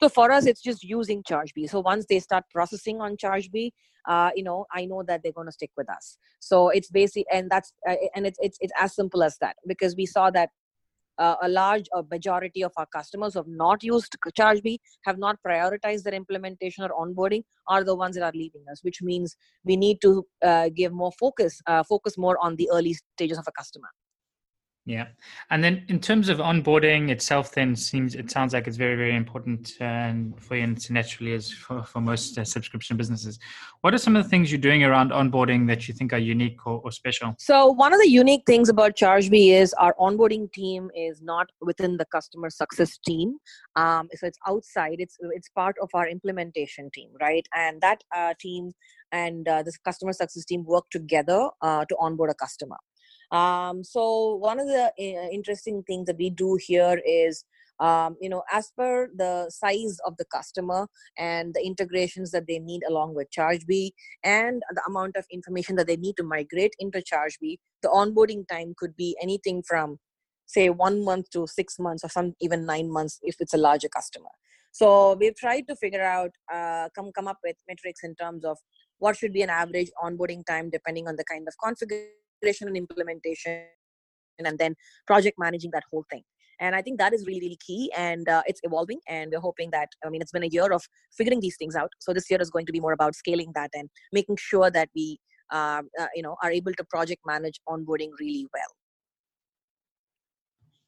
so 0.04 0.10
for 0.10 0.32
us 0.32 0.46
it's 0.46 0.62
just 0.62 0.84
using 0.84 1.24
chargebee 1.24 1.70
so 1.70 1.80
once 1.80 2.06
they 2.10 2.20
start 2.20 2.44
processing 2.52 3.00
on 3.00 3.16
chargebee 3.16 3.72
uh, 4.08 4.32
you 4.36 4.44
know 4.44 4.66
i 4.74 4.86
know 4.86 5.02
that 5.04 5.22
they're 5.24 5.32
going 5.32 5.48
to 5.48 5.52
stick 5.52 5.72
with 5.78 5.90
us 5.90 6.18
so 6.40 6.70
it's 6.70 6.90
basic 6.90 7.26
and 7.32 7.50
that's 7.50 7.72
uh, 7.90 7.96
and 8.16 8.26
it's, 8.26 8.38
it's 8.42 8.58
it's 8.60 8.74
as 8.78 8.94
simple 8.94 9.24
as 9.24 9.38
that 9.40 9.56
because 9.68 9.96
we 9.96 10.06
saw 10.06 10.30
that 10.30 10.50
uh, 11.18 11.36
a 11.42 11.50
large 11.50 11.88
a 11.94 12.04
majority 12.12 12.64
of 12.64 12.72
our 12.78 12.86
customers 12.86 13.34
who 13.34 13.40
have 13.40 13.48
not 13.48 13.84
used 13.84 14.18
chargebee 14.40 14.78
have 15.04 15.18
not 15.18 15.38
prioritized 15.46 16.04
their 16.04 16.14
implementation 16.14 16.84
or 16.84 16.92
onboarding 17.06 17.44
are 17.68 17.84
the 17.84 17.96
ones 17.96 18.16
that 18.16 18.24
are 18.24 18.38
leaving 18.44 18.64
us 18.72 18.84
which 18.84 19.02
means 19.02 19.36
we 19.64 19.76
need 19.76 20.00
to 20.02 20.26
uh, 20.44 20.70
give 20.76 20.92
more 20.92 21.12
focus 21.20 21.62
uh, 21.68 21.84
focus 21.84 22.18
more 22.18 22.38
on 22.42 22.56
the 22.56 22.70
early 22.72 22.96
stages 23.18 23.38
of 23.38 23.46
a 23.48 23.52
customer 23.52 23.90
Yeah. 24.86 25.08
And 25.50 25.64
then 25.64 25.86
in 25.88 26.02
terms 26.02 26.28
of 26.28 26.40
onboarding 26.40 27.10
itself, 27.10 27.54
then 27.54 27.74
seems 27.74 28.16
it 28.16 28.30
sounds 28.30 28.54
like 28.54 28.68
it's 28.68 28.76
very, 28.76 28.98
very 28.98 29.16
important 29.16 29.72
and 29.80 30.38
for 30.44 30.58
you 30.58 30.64
and 30.64 30.92
naturally 30.92 31.32
is 31.32 31.52
for, 31.54 31.84
for 31.84 32.02
most 32.02 32.38
uh, 32.38 32.44
subscription 32.44 32.98
businesses. 32.98 33.40
What 33.80 33.94
are 33.94 33.98
some 33.98 34.18
of 34.18 34.24
the 34.24 34.30
things 34.30 34.52
you're 34.52 34.60
doing 34.60 34.84
around 34.84 35.12
onboarding 35.12 35.68
that 35.68 35.88
you 35.88 35.94
think 35.94 36.12
are 36.12 36.18
unique 36.18 36.68
or, 36.68 36.82
or 36.84 36.92
special? 36.92 37.34
So 37.40 37.68
one 37.68 37.94
of 37.94 38.02
the 38.02 38.10
unique 38.10 38.44
things 38.46 38.68
about 38.68 38.98
ChargeBee 38.98 39.54
is 39.54 39.74
our 39.76 39.96
onboarding 39.98 40.52
team 40.52 40.92
is 40.94 41.22
not 41.22 41.50
within 41.62 41.96
the 41.96 42.06
customer 42.06 42.50
success 42.50 42.98
team. 42.98 43.38
Um, 43.78 44.10
so 44.14 44.28
it's 44.28 44.40
outside. 44.46 44.98
It's 45.00 45.18
it's 45.22 45.48
part 45.48 45.78
of 45.82 45.90
our 45.94 46.10
implementation 46.10 46.90
team, 46.94 47.10
right? 47.22 47.48
And 47.56 47.80
that 47.80 48.04
uh, 48.14 48.34
team 48.38 48.74
and 49.14 49.48
uh, 49.48 49.64
this 49.64 49.78
customer 49.78 50.12
success 50.12 50.44
team 50.44 50.66
work 50.66 50.90
together 50.92 51.50
uh, 51.62 51.86
to 51.86 51.96
onboard 52.00 52.32
a 52.32 52.34
customer. 52.34 52.78
Um, 53.32 53.84
so 53.84 54.36
one 54.36 54.60
of 54.60 54.68
the 54.68 54.92
uh, 55.00 55.30
interesting 55.32 55.84
things 55.84 56.08
that 56.08 56.18
we 56.18 56.30
do 56.30 56.58
here 56.62 57.02
is 57.06 57.46
um, 57.80 58.16
you 58.22 58.30
know 58.30 58.44
as 58.52 58.72
per 58.78 59.10
the 59.16 59.50
size 59.50 59.98
of 60.06 60.16
the 60.18 60.26
customer 60.26 60.88
and 61.18 61.54
the 61.56 61.66
integrations 61.66 62.30
that 62.30 62.46
they 62.48 62.60
need 62.60 62.82
along 62.88 63.16
with 63.16 63.32
chargebee 63.32 63.92
and 64.24 64.62
the 64.70 64.82
amount 64.88 65.16
of 65.16 65.26
information 65.32 65.76
that 65.78 65.88
they 65.88 65.98
need 65.98 66.16
to 66.18 66.24
migrate 66.24 66.76
into 66.78 67.00
chargebee 67.00 67.58
the 67.82 67.90
onboarding 67.90 68.48
time 68.48 68.76
could 68.78 68.96
be 68.96 69.18
anything 69.22 69.64
from 69.68 69.98
say 70.46 70.70
one 70.70 71.04
month 71.04 71.30
to 71.32 71.48
six 71.48 71.80
months 71.80 72.04
or 72.04 72.10
some 72.10 72.34
even 72.40 72.66
nine 72.66 72.92
months 72.92 73.20
if 73.24 73.36
it's 73.40 73.54
a 73.54 73.58
larger 73.58 73.90
customer. 73.90 74.30
So 74.72 75.14
we've 75.14 75.36
tried 75.36 75.68
to 75.68 75.76
figure 75.76 76.04
out 76.04 76.32
uh, 76.52 76.90
come 76.96 77.12
come 77.12 77.28
up 77.28 77.40
with 77.44 77.58
metrics 77.68 78.04
in 78.04 78.16
terms 78.16 78.44
of 78.44 78.58
what 78.98 79.16
should 79.18 79.34
be 79.34 79.44
an 79.44 79.50
average 79.50 79.92
onboarding 80.04 80.46
time 80.46 80.70
depending 80.70 81.08
on 81.08 81.16
the 81.16 81.24
kind 81.24 81.48
of 81.48 81.54
configuration 81.64 82.23
and 82.68 82.78
implementation 82.78 83.64
and 84.40 84.58
then 84.58 84.76
project 85.08 85.38
managing 85.40 85.72
that 85.74 85.84
whole 85.92 86.06
thing. 86.10 86.24
And 86.60 86.76
i 86.76 86.82
think 86.82 87.00
that 87.00 87.14
is 87.14 87.26
really 87.28 87.42
really 87.42 87.60
key 87.66 87.92
and 87.98 88.30
uh, 88.30 88.44
it's 88.46 88.62
evolving 88.64 89.00
and 89.10 89.32
we're 89.32 89.40
hoping 89.40 89.72
that 89.72 89.90
i 90.06 90.10
mean 90.10 90.22
it's 90.22 90.32
been 90.32 90.44
a 90.44 90.54
year 90.58 90.72
of 90.72 90.84
figuring 91.18 91.40
these 91.40 91.58
things 91.58 91.76
out. 91.76 91.92
So 92.00 92.14
this 92.14 92.30
year 92.30 92.40
is 92.42 92.52
going 92.52 92.68
to 92.68 92.72
be 92.72 92.80
more 92.80 92.94
about 92.94 93.16
scaling 93.16 93.52
that 93.56 93.72
and 93.74 93.90
making 94.12 94.38
sure 94.38 94.70
that 94.70 94.90
we 94.96 95.18
uh, 95.52 95.82
uh, 96.00 96.08
you 96.16 96.24
know 96.24 96.36
are 96.44 96.52
able 96.52 96.74
to 96.74 96.84
project 96.96 97.22
manage 97.26 97.60
onboarding 97.68 98.12
really 98.20 98.48
well 98.54 98.72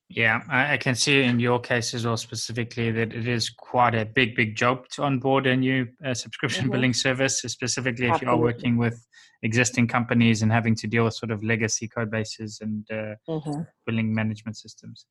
yeah, 0.09 0.41
I, 0.49 0.77
can 0.77 0.93
see 0.93 1.23
in 1.23 1.39
your 1.39 1.59
case 1.59 1.93
as 1.95 2.05
well 2.05 2.17
specifically 2.17 2.91
that 2.91 3.11
it 3.11 3.27
is 3.27 3.49
quite 3.49 3.95
a 3.95 4.05
big, 4.05 4.35
big 4.35 4.55
job 4.55 4.87
to 4.89 5.03
onboard 5.03 5.47
a 5.47 5.55
new 5.55 5.87
uh, 6.05 6.13
subscription 6.13 6.65
mm-hmm. 6.65 6.73
billing 6.73 6.93
service, 6.93 7.41
specifically 7.41 8.07
Absolutely. 8.07 8.15
if 8.15 8.21
you 8.21 8.29
are 8.29 8.37
working 8.37 8.77
with 8.77 9.03
existing 9.41 9.87
companies 9.87 10.43
and 10.43 10.51
having 10.51 10.75
to 10.75 10.87
deal 10.87 11.05
with 11.05 11.15
sort 11.15 11.31
of 11.31 11.43
legacy 11.43 11.87
code 11.87 12.11
bases 12.11 12.59
and 12.61 12.85
uh, 12.91 13.15
mm-hmm. 13.27 13.61
billing 13.87 14.13
management 14.13 14.57
systems. 14.57 15.07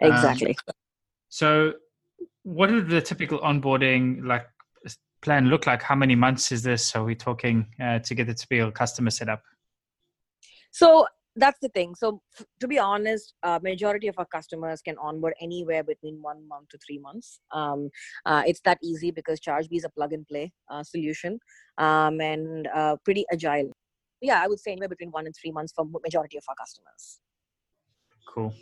Exactly. 0.00 0.56
Um, 0.68 0.74
so, 1.28 1.72
what 2.44 2.68
did 2.68 2.88
the 2.88 3.02
typical 3.02 3.40
onboarding 3.40 4.24
like 4.24 4.46
plan 5.20 5.46
look 5.46 5.66
like? 5.66 5.82
How 5.82 5.96
many 5.96 6.14
months 6.14 6.52
is 6.52 6.62
this? 6.62 6.94
Are 6.94 7.04
we 7.04 7.16
talking 7.16 7.66
uh, 7.82 7.98
to 7.98 8.14
get 8.14 8.28
the 8.28 8.34
typical 8.34 8.70
customer 8.70 9.10
set 9.10 9.28
up? 9.28 9.42
So 10.70 11.06
that's 11.38 11.58
the 11.60 11.68
thing. 11.68 11.94
So 11.94 12.20
f- 12.38 12.46
to 12.60 12.68
be 12.68 12.78
honest 12.78 13.34
uh, 13.42 13.58
majority 13.62 14.08
of 14.08 14.18
our 14.18 14.26
customers 14.26 14.80
can 14.82 14.96
onboard 14.98 15.34
anywhere 15.40 15.82
between 15.82 16.20
one 16.22 16.46
month 16.48 16.68
to 16.70 16.78
three 16.78 16.98
months. 16.98 17.40
Um, 17.52 17.90
uh, 18.26 18.42
it's 18.46 18.60
that 18.64 18.78
easy 18.82 19.10
because 19.10 19.40
chargebee 19.40 19.76
is 19.76 19.84
a 19.84 19.90
plug 19.90 20.12
and 20.12 20.26
play 20.26 20.52
uh, 20.70 20.82
solution 20.82 21.38
um, 21.78 22.20
and 22.20 22.68
uh, 22.74 22.96
pretty 23.04 23.24
agile. 23.32 23.70
Yeah 24.20 24.42
i 24.42 24.48
would 24.48 24.60
say 24.60 24.72
anywhere 24.72 24.88
between 24.88 25.10
one 25.10 25.26
and 25.26 25.34
three 25.40 25.52
months 25.52 25.72
for 25.74 25.86
majority 26.04 26.36
of 26.38 26.44
our 26.48 26.54
customers. 26.56 27.20
Cool. 28.26 28.52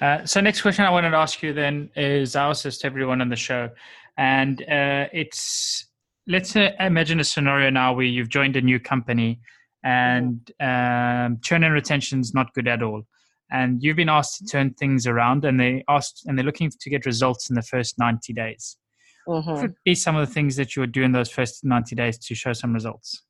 Uh, 0.00 0.24
so 0.24 0.40
next 0.40 0.62
question 0.62 0.84
i 0.84 0.90
wanted 0.90 1.10
to 1.10 1.16
ask 1.16 1.42
you 1.42 1.52
then 1.52 1.90
is 1.96 2.36
i 2.36 2.48
asked 2.48 2.84
everyone 2.84 3.20
on 3.20 3.28
the 3.28 3.36
show 3.36 3.70
and 4.16 4.62
uh, 4.62 5.06
it's 5.12 5.86
let's 6.26 6.54
imagine 6.56 7.20
a 7.20 7.24
scenario 7.24 7.70
now 7.70 7.92
where 7.92 8.04
you've 8.04 8.28
joined 8.28 8.56
a 8.56 8.60
new 8.60 8.78
company 8.78 9.40
and 9.84 10.50
um, 10.60 11.38
churn 11.42 11.64
and 11.64 11.74
retention 11.74 12.20
is 12.20 12.34
not 12.34 12.52
good 12.54 12.68
at 12.68 12.82
all. 12.82 13.02
And 13.50 13.82
you've 13.82 13.96
been 13.96 14.08
asked 14.10 14.38
to 14.38 14.46
turn 14.46 14.74
things 14.74 15.06
around, 15.06 15.44
and 15.44 15.58
they 15.58 15.84
asked, 15.88 16.24
and 16.26 16.36
they're 16.36 16.44
looking 16.44 16.70
to 16.70 16.90
get 16.90 17.06
results 17.06 17.48
in 17.48 17.54
the 17.54 17.62
first 17.62 17.98
ninety 17.98 18.32
days. 18.32 18.76
Mm-hmm. 19.26 19.50
What 19.50 19.62
would 19.62 19.74
be 19.84 19.94
some 19.94 20.16
of 20.16 20.26
the 20.26 20.32
things 20.32 20.56
that 20.56 20.76
you 20.76 20.80
would 20.80 20.92
do 20.92 21.02
in 21.02 21.12
those 21.12 21.30
first 21.30 21.64
ninety 21.64 21.94
days 21.94 22.18
to 22.18 22.34
show 22.34 22.52
some 22.52 22.72
results? 22.72 23.22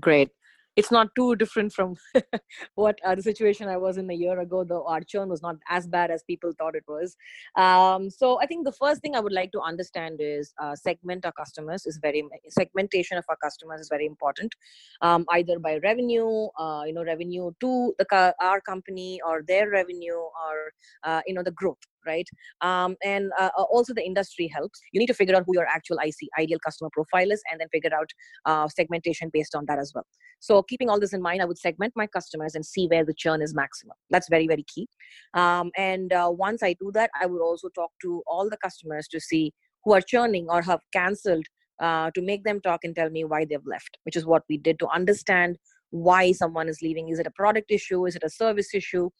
Great 0.00 0.30
it's 0.78 0.92
not 0.92 1.12
too 1.16 1.34
different 1.34 1.72
from 1.72 1.96
what 2.76 2.98
uh, 3.04 3.14
the 3.16 3.22
situation 3.22 3.68
I 3.68 3.76
was 3.76 3.98
in 3.98 4.08
a 4.10 4.14
year 4.14 4.38
ago. 4.38 4.62
The 4.62 4.80
our 4.80 5.00
churn 5.00 5.28
was 5.28 5.42
not 5.42 5.56
as 5.68 5.88
bad 5.88 6.12
as 6.12 6.22
people 6.22 6.52
thought 6.56 6.76
it 6.76 6.84
was. 6.86 7.16
Um, 7.56 8.08
so 8.08 8.40
I 8.40 8.46
think 8.46 8.64
the 8.64 8.76
first 8.80 9.02
thing 9.02 9.16
I 9.16 9.20
would 9.20 9.32
like 9.32 9.50
to 9.52 9.60
understand 9.60 10.20
is 10.20 10.54
uh, 10.62 10.76
segment 10.76 11.26
our 11.26 11.32
customers 11.32 11.84
is 11.84 11.98
very 12.00 12.22
segmentation 12.48 13.18
of 13.18 13.24
our 13.28 13.36
customers 13.36 13.80
is 13.80 13.88
very 13.88 14.06
important. 14.06 14.54
Um, 15.02 15.26
either 15.30 15.58
by 15.58 15.78
revenue, 15.78 16.46
uh, 16.56 16.84
you 16.86 16.92
know, 16.92 17.04
revenue 17.04 17.50
to 17.60 17.94
the 17.98 18.34
our 18.40 18.60
company 18.60 19.20
or 19.26 19.42
their 19.42 19.68
revenue 19.70 20.20
or 20.46 20.56
uh, 21.02 21.22
you 21.26 21.34
know 21.34 21.42
the 21.42 21.56
growth 21.62 21.78
right? 22.06 22.28
Um, 22.60 22.96
and 23.04 23.30
uh, 23.38 23.50
uh, 23.58 23.62
also 23.62 23.94
the 23.94 24.04
industry 24.04 24.48
helps. 24.48 24.80
You 24.92 25.00
need 25.00 25.06
to 25.06 25.14
figure 25.14 25.36
out 25.36 25.44
who 25.46 25.54
your 25.54 25.66
actual 25.66 25.98
IC 25.98 26.28
ideal 26.38 26.58
customer 26.64 26.90
profile 26.92 27.30
is, 27.30 27.42
and 27.50 27.60
then 27.60 27.68
figure 27.68 27.94
out 27.94 28.10
uh, 28.44 28.68
segmentation 28.68 29.30
based 29.32 29.54
on 29.54 29.64
that 29.68 29.78
as 29.78 29.92
well. 29.94 30.06
So 30.40 30.62
keeping 30.62 30.88
all 30.88 31.00
this 31.00 31.12
in 31.12 31.22
mind, 31.22 31.42
I 31.42 31.44
would 31.44 31.58
segment 31.58 31.92
my 31.96 32.06
customers 32.06 32.54
and 32.54 32.64
see 32.64 32.86
where 32.86 33.04
the 33.04 33.14
churn 33.14 33.42
is 33.42 33.54
maximum. 33.54 33.96
That's 34.10 34.28
very 34.28 34.46
very 34.46 34.64
key. 34.64 34.88
Um, 35.34 35.70
and 35.76 36.12
uh, 36.12 36.30
once 36.32 36.62
I 36.62 36.74
do 36.74 36.90
that, 36.94 37.10
I 37.20 37.26
would 37.26 37.42
also 37.42 37.68
talk 37.70 37.90
to 38.02 38.22
all 38.26 38.48
the 38.48 38.58
customers 38.58 39.08
to 39.08 39.20
see 39.20 39.52
who 39.84 39.92
are 39.92 40.00
churning 40.00 40.46
or 40.48 40.62
have 40.62 40.80
cancelled 40.92 41.46
uh, 41.80 42.10
to 42.14 42.22
make 42.22 42.44
them 42.44 42.60
talk 42.60 42.80
and 42.84 42.94
tell 42.94 43.10
me 43.10 43.24
why 43.24 43.44
they've 43.44 43.66
left, 43.66 43.98
which 44.04 44.16
is 44.16 44.26
what 44.26 44.42
we 44.48 44.58
did 44.58 44.78
to 44.80 44.88
understand 44.88 45.56
why 45.90 46.32
someone 46.32 46.68
is 46.68 46.82
leaving. 46.82 47.08
Is 47.08 47.18
it 47.18 47.26
a 47.26 47.30
product 47.30 47.70
issue? 47.70 48.06
Is 48.06 48.16
it 48.16 48.22
a 48.24 48.30
service 48.30 48.74
issue? 48.74 49.10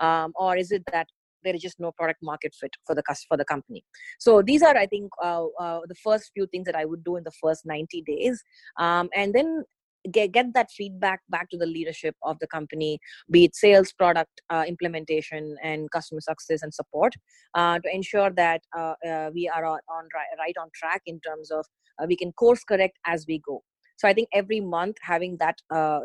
Um, 0.00 0.32
or 0.36 0.56
is 0.56 0.70
it 0.70 0.82
that 0.92 1.08
there 1.44 1.54
is 1.54 1.62
just 1.62 1.80
no 1.80 1.92
product 1.92 2.20
market 2.22 2.54
fit 2.58 2.74
for 2.86 2.94
the 2.94 3.02
for 3.28 3.36
the 3.36 3.44
company. 3.44 3.84
So 4.18 4.42
these 4.42 4.62
are 4.62 4.76
i 4.76 4.86
think 4.86 5.10
uh, 5.22 5.44
uh, 5.64 5.80
the 5.88 5.98
first 6.06 6.30
few 6.34 6.46
things 6.46 6.66
that 6.66 6.76
i 6.82 6.84
would 6.84 7.02
do 7.04 7.16
in 7.16 7.24
the 7.24 7.36
first 7.42 7.66
90 7.66 8.02
days 8.12 8.42
um, 8.78 9.08
and 9.14 9.34
then 9.34 9.64
get, 10.12 10.32
get 10.32 10.54
that 10.54 10.70
feedback 10.70 11.20
back 11.28 11.50
to 11.50 11.58
the 11.58 11.66
leadership 11.66 12.14
of 12.22 12.38
the 12.40 12.46
company 12.46 12.98
be 13.30 13.44
it 13.44 13.54
sales 13.54 13.92
product 13.92 14.40
uh, 14.50 14.64
implementation 14.66 15.56
and 15.62 15.90
customer 15.90 16.20
success 16.20 16.62
and 16.62 16.72
support 16.72 17.12
uh, 17.54 17.78
to 17.80 17.94
ensure 17.94 18.30
that 18.30 18.62
uh, 18.76 18.94
uh, 19.08 19.30
we 19.34 19.48
are 19.54 19.64
on, 19.64 19.80
on 19.96 20.04
right 20.38 20.56
on 20.60 20.68
track 20.74 21.02
in 21.06 21.20
terms 21.20 21.50
of 21.50 21.64
we 22.06 22.16
can 22.16 22.30
course 22.32 22.62
correct 22.62 22.96
as 23.06 23.24
we 23.26 23.40
go. 23.46 23.60
So 23.96 24.06
i 24.08 24.12
think 24.12 24.28
every 24.32 24.60
month 24.60 24.96
having 25.02 25.36
that 25.38 25.58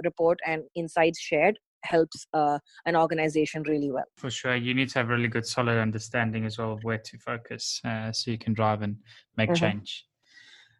report 0.03 0.39
and 0.45 0.63
insights 0.75 1.19
shared 1.19 1.59
helps 1.83 2.25
uh, 2.33 2.59
an 2.85 2.95
organization 2.95 3.63
really 3.63 3.91
well. 3.91 4.05
For 4.17 4.29
sure, 4.29 4.55
you 4.55 4.73
need 4.73 4.89
to 4.89 4.99
have 4.99 5.09
really 5.09 5.27
good, 5.27 5.45
solid 5.45 5.79
understanding 5.79 6.45
as 6.45 6.57
well 6.57 6.73
of 6.73 6.83
where 6.83 6.97
to 6.97 7.17
focus, 7.17 7.79
uh, 7.85 8.11
so 8.11 8.31
you 8.31 8.37
can 8.37 8.53
drive 8.53 8.81
and 8.81 8.97
make 9.37 9.49
mm-hmm. 9.49 9.55
change. 9.55 10.05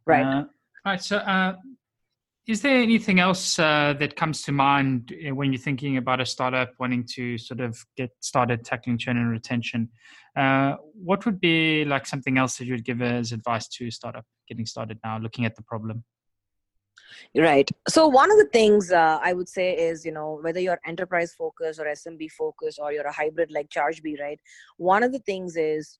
Right. 0.06 0.26
Uh, 0.26 0.44
right. 0.86 1.02
So, 1.02 1.18
uh, 1.18 1.56
is 2.46 2.62
there 2.62 2.82
anything 2.82 3.22
else 3.22 3.58
uh, 3.58 3.94
that 4.00 4.18
comes 4.18 4.42
to 4.44 4.52
mind 4.52 5.13
uh, 5.13 5.34
when 5.34 5.54
you're 5.54 5.62
thinking 5.62 5.96
about 5.96 6.20
a 6.20 6.26
startup 6.26 6.72
wanting 6.78 7.06
to 7.13 7.38
sort 7.38 7.62
of 7.62 7.78
get 7.96 8.10
started 8.20 8.66
tackling 8.66 8.98
churn 8.98 9.18
and 9.18 9.30
retention? 9.30 9.89
what 10.96 11.26
would 11.26 11.39
be 11.39 11.86
like 11.86 12.08
something 12.08 12.38
else 12.38 12.58
that 12.58 12.66
you 12.66 12.74
would 12.74 12.86
give 12.86 13.02
as 13.02 13.32
advice 13.32 13.68
to 13.68 13.88
a 13.88 13.92
startup 13.92 14.26
getting 14.48 14.66
started 14.66 14.98
now, 15.04 15.20
looking 15.20 15.46
at 15.46 15.56
the 15.56 15.62
problem? 15.62 16.04
Right. 17.36 17.69
So 17.88 18.08
one 18.08 18.32
of 18.32 18.38
the 18.38 18.49
things 18.52 18.91
uh, 18.91 19.19
I 19.21 19.34
would 19.34 19.49
say 19.49 19.73
is, 19.78 20.06
you 20.06 20.12
know, 20.12 20.39
whether 20.41 20.60
you're 20.60 20.80
enterprise 20.86 21.34
focused 21.34 21.80
or 21.80 21.86
SMB 21.86 22.32
focused 22.32 22.80
or 22.82 22.91
you're 22.91 23.08
a 23.08 23.12
hybrid 23.12 23.52
like 23.52 23.69
ChargeBee, 23.69 24.19
right? 24.19 24.39
One 24.78 25.04
of 25.04 25.12
the 25.12 25.19
things 25.19 25.56
is 25.56 25.99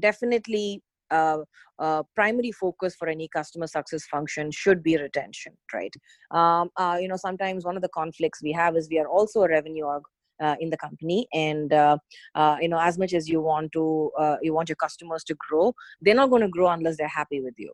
definitely 0.00 0.82
uh, 1.10 1.38
uh, 1.78 2.02
primary 2.14 2.52
focus 2.52 2.94
for 2.98 3.08
any 3.08 3.28
customer 3.28 3.66
success 3.66 4.04
function 4.06 4.50
should 4.50 4.82
be 4.82 4.96
retention, 4.96 5.52
right? 5.72 5.94
Um, 6.30 6.70
uh, 6.76 6.98
you 7.00 7.08
know, 7.08 7.16
sometimes 7.16 7.64
one 7.64 7.76
of 7.76 7.82
the 7.82 7.90
conflicts 7.90 8.42
we 8.42 8.52
have 8.52 8.76
is 8.76 8.88
we 8.90 8.98
are 8.98 9.08
also 9.08 9.42
a 9.42 9.48
revenue 9.48 9.84
org, 9.84 10.02
uh, 10.42 10.56
in 10.60 10.70
the 10.70 10.76
company 10.76 11.26
and 11.32 11.72
uh, 11.72 11.96
uh, 12.34 12.56
you 12.60 12.68
know 12.68 12.80
as 12.80 12.98
much 12.98 13.12
as 13.12 13.28
you 13.28 13.40
want 13.40 13.70
to 13.70 14.10
you 14.42 14.52
want 14.52 14.68
your 14.68 14.76
customers 14.76 15.22
to 15.22 15.36
grow 15.48 15.72
they're 16.00 16.16
not 16.16 16.30
going 16.30 16.42
to 16.42 16.48
grow 16.48 16.68
unless 16.68 16.96
they're 16.96 17.06
happy 17.06 17.40
with 17.40 17.54
you 17.58 17.70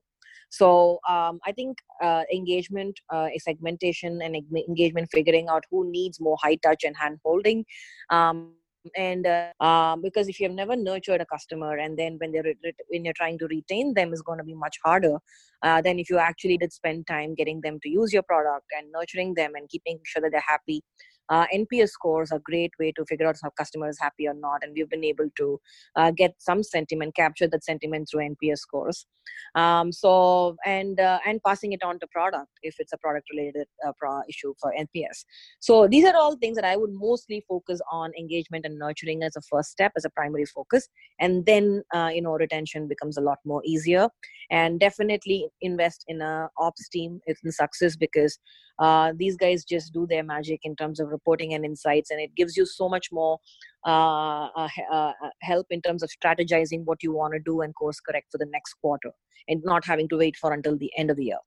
so 0.51 0.99
um, 1.09 1.39
i 1.45 1.53
think 1.53 1.79
uh, 2.03 2.23
engagement 2.33 2.99
uh, 3.13 3.29
segmentation 3.39 4.21
and 4.23 4.37
engagement 4.69 5.09
figuring 5.13 5.49
out 5.49 5.65
who 5.71 5.91
needs 5.91 6.21
more 6.21 6.37
high 6.43 6.57
touch 6.57 6.85
and 6.85 6.97
hand 6.97 7.19
holding. 7.25 7.65
Um, 8.11 8.55
and 8.97 9.27
uh, 9.27 9.53
um, 9.61 10.01
because 10.01 10.29
if 10.29 10.41
you 10.41 10.47
have 10.47 10.55
never 10.55 10.77
nurtured 10.77 11.21
a 11.21 11.27
customer 11.27 11.77
and 11.77 11.99
then 11.99 12.17
when 12.19 12.33
they're 12.33 12.45
re- 12.45 12.73
when 12.89 13.05
you're 13.05 13.15
trying 13.15 13.39
to 13.39 13.47
retain 13.49 13.93
them 13.95 14.13
is 14.13 14.23
going 14.23 14.39
to 14.39 14.45
be 14.45 14.55
much 14.55 14.77
harder 14.85 15.19
uh, 15.63 15.83
than 15.83 15.99
if 15.99 16.09
you 16.09 16.19
actually 16.19 16.57
did 16.57 16.73
spend 16.73 17.07
time 17.07 17.35
getting 17.35 17.61
them 17.61 17.79
to 17.83 17.89
use 17.91 18.13
your 18.13 18.23
product 18.23 18.67
and 18.79 18.91
nurturing 18.93 19.35
them 19.35 19.53
and 19.57 19.69
keeping 19.69 19.99
sure 20.05 20.23
that 20.23 20.31
they're 20.31 20.41
happy 20.47 20.83
uh, 21.31 21.47
nps 21.55 21.91
scores 21.91 22.33
are 22.33 22.37
a 22.37 22.41
great 22.51 22.73
way 22.79 22.93
to 22.93 23.05
figure 23.07 23.27
out 23.27 23.37
if 23.43 23.55
customer 23.57 23.89
is 23.89 23.99
happy 23.99 24.27
or 24.27 24.35
not 24.35 24.63
and 24.63 24.73
we've 24.75 24.89
been 24.89 25.05
able 25.05 25.29
to 25.37 25.61
uh, 25.97 26.11
get 26.11 26.35
some 26.39 26.63
sentiment 26.63 27.15
capture 27.15 27.49
that 27.49 27.65
sentiment 27.65 28.09
through 28.11 28.29
nps 28.31 28.59
scores. 28.59 29.07
Um, 29.55 29.93
so 29.93 30.57
and 30.65 30.99
uh, 30.99 31.19
and 31.27 31.41
passing 31.47 31.73
it 31.73 31.83
on 31.83 31.99
to 32.01 32.07
product 32.07 32.49
if 32.63 32.77
it's 32.79 32.95
a 32.95 32.99
product 32.99 33.27
related 33.31 33.67
uh, 33.87 33.93
pro- 33.99 34.23
issue 34.29 34.55
for 34.61 34.73
nps 34.73 35.25
so 35.61 35.87
these 35.87 36.05
are 36.07 36.17
all 36.17 36.37
things 36.37 36.57
that 36.57 36.65
i 36.65 36.77
would 36.77 36.93
mostly 36.93 37.45
focus 37.47 37.79
on 37.93 38.11
engagement 38.19 38.65
and 38.65 38.79
nurturing 38.79 39.23
as 39.23 39.37
a 39.37 39.43
first 39.43 39.71
step 39.71 39.93
as 39.97 40.07
a 40.07 40.11
primary 40.11 40.47
focus 40.47 40.89
and 41.21 41.45
then 41.45 41.83
uh, 41.95 42.11
you 42.13 42.23
know 42.23 42.33
retention 42.33 42.89
becomes 42.89 43.17
a 43.17 43.21
lot 43.21 43.39
more 43.45 43.63
easier. 43.65 44.09
And 44.51 44.81
definitely 44.81 45.49
invest 45.61 46.05
in 46.09 46.21
a 46.23 46.49
ops 46.59 46.89
team 46.89 47.21
in 47.27 47.53
success 47.53 47.97
because 47.97 48.39
uh, 48.79 49.13
these 49.17 49.37
guys 49.37 49.65
just 49.65 49.93
do 49.93 50.07
their 50.07 50.23
magic 50.23 50.61
in 50.63 50.75
terms 50.77 51.01
of 51.01 51.13
reporting 51.19 51.55
and 51.55 51.65
insights 51.65 52.11
and 52.11 52.21
it 52.21 52.35
gives 52.35 52.57
you 52.57 52.67
so 52.67 52.89
much 52.89 53.11
more 53.13 53.39
uh, 53.87 54.49
uh, 54.57 54.69
uh, 54.93 55.13
help 55.43 55.67
in 55.71 55.81
terms 55.83 56.03
of 56.03 56.11
strategizing 56.19 56.85
what 56.85 57.03
you 57.03 57.13
want 57.13 57.33
to 57.35 57.41
do 57.41 57.61
and 57.63 57.75
course 57.75 58.01
correct 58.01 58.31
for 58.33 58.39
the 58.39 58.51
next 58.57 58.75
quarter 58.75 59.13
and 59.49 59.63
not 59.65 59.85
having 59.85 60.09
to 60.09 60.17
wait 60.17 60.37
for 60.37 60.53
until 60.53 60.77
the 60.77 60.91
end 60.97 61.11
of 61.11 61.17
the 61.17 61.25
year 61.25 61.43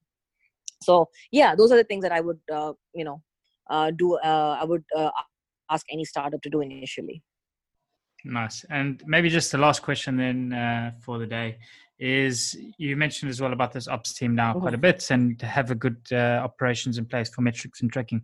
so 0.81 1.07
yeah 1.31 1.55
those 1.55 1.71
are 1.71 1.77
the 1.77 1.89
things 1.91 2.03
that 2.03 2.11
i 2.11 2.21
would 2.21 2.39
you 2.93 3.05
know 3.05 3.21
do 3.97 4.17
i 4.23 4.63
would 4.63 4.83
ask 5.69 5.85
any 5.91 6.05
startup 6.05 6.41
to 6.41 6.49
do 6.49 6.61
initially 6.61 7.21
Nice. 8.23 8.65
And 8.69 9.03
maybe 9.05 9.29
just 9.29 9.51
the 9.51 9.57
last 9.57 9.81
question 9.81 10.17
then 10.17 10.53
uh, 10.53 10.91
for 11.01 11.17
the 11.17 11.25
day 11.25 11.57
is 11.99 12.57
you 12.77 12.95
mentioned 12.95 13.29
as 13.29 13.39
well 13.39 13.53
about 13.53 13.71
this 13.71 13.87
ops 13.87 14.13
team 14.13 14.33
now 14.33 14.51
mm-hmm. 14.51 14.61
quite 14.61 14.73
a 14.73 14.77
bit 14.77 15.09
and 15.11 15.39
to 15.39 15.45
have 15.45 15.69
a 15.69 15.75
good 15.75 15.97
uh, 16.11 16.41
operations 16.43 16.97
in 16.97 17.05
place 17.05 17.29
for 17.29 17.41
metrics 17.41 17.81
and 17.81 17.91
tracking. 17.91 18.21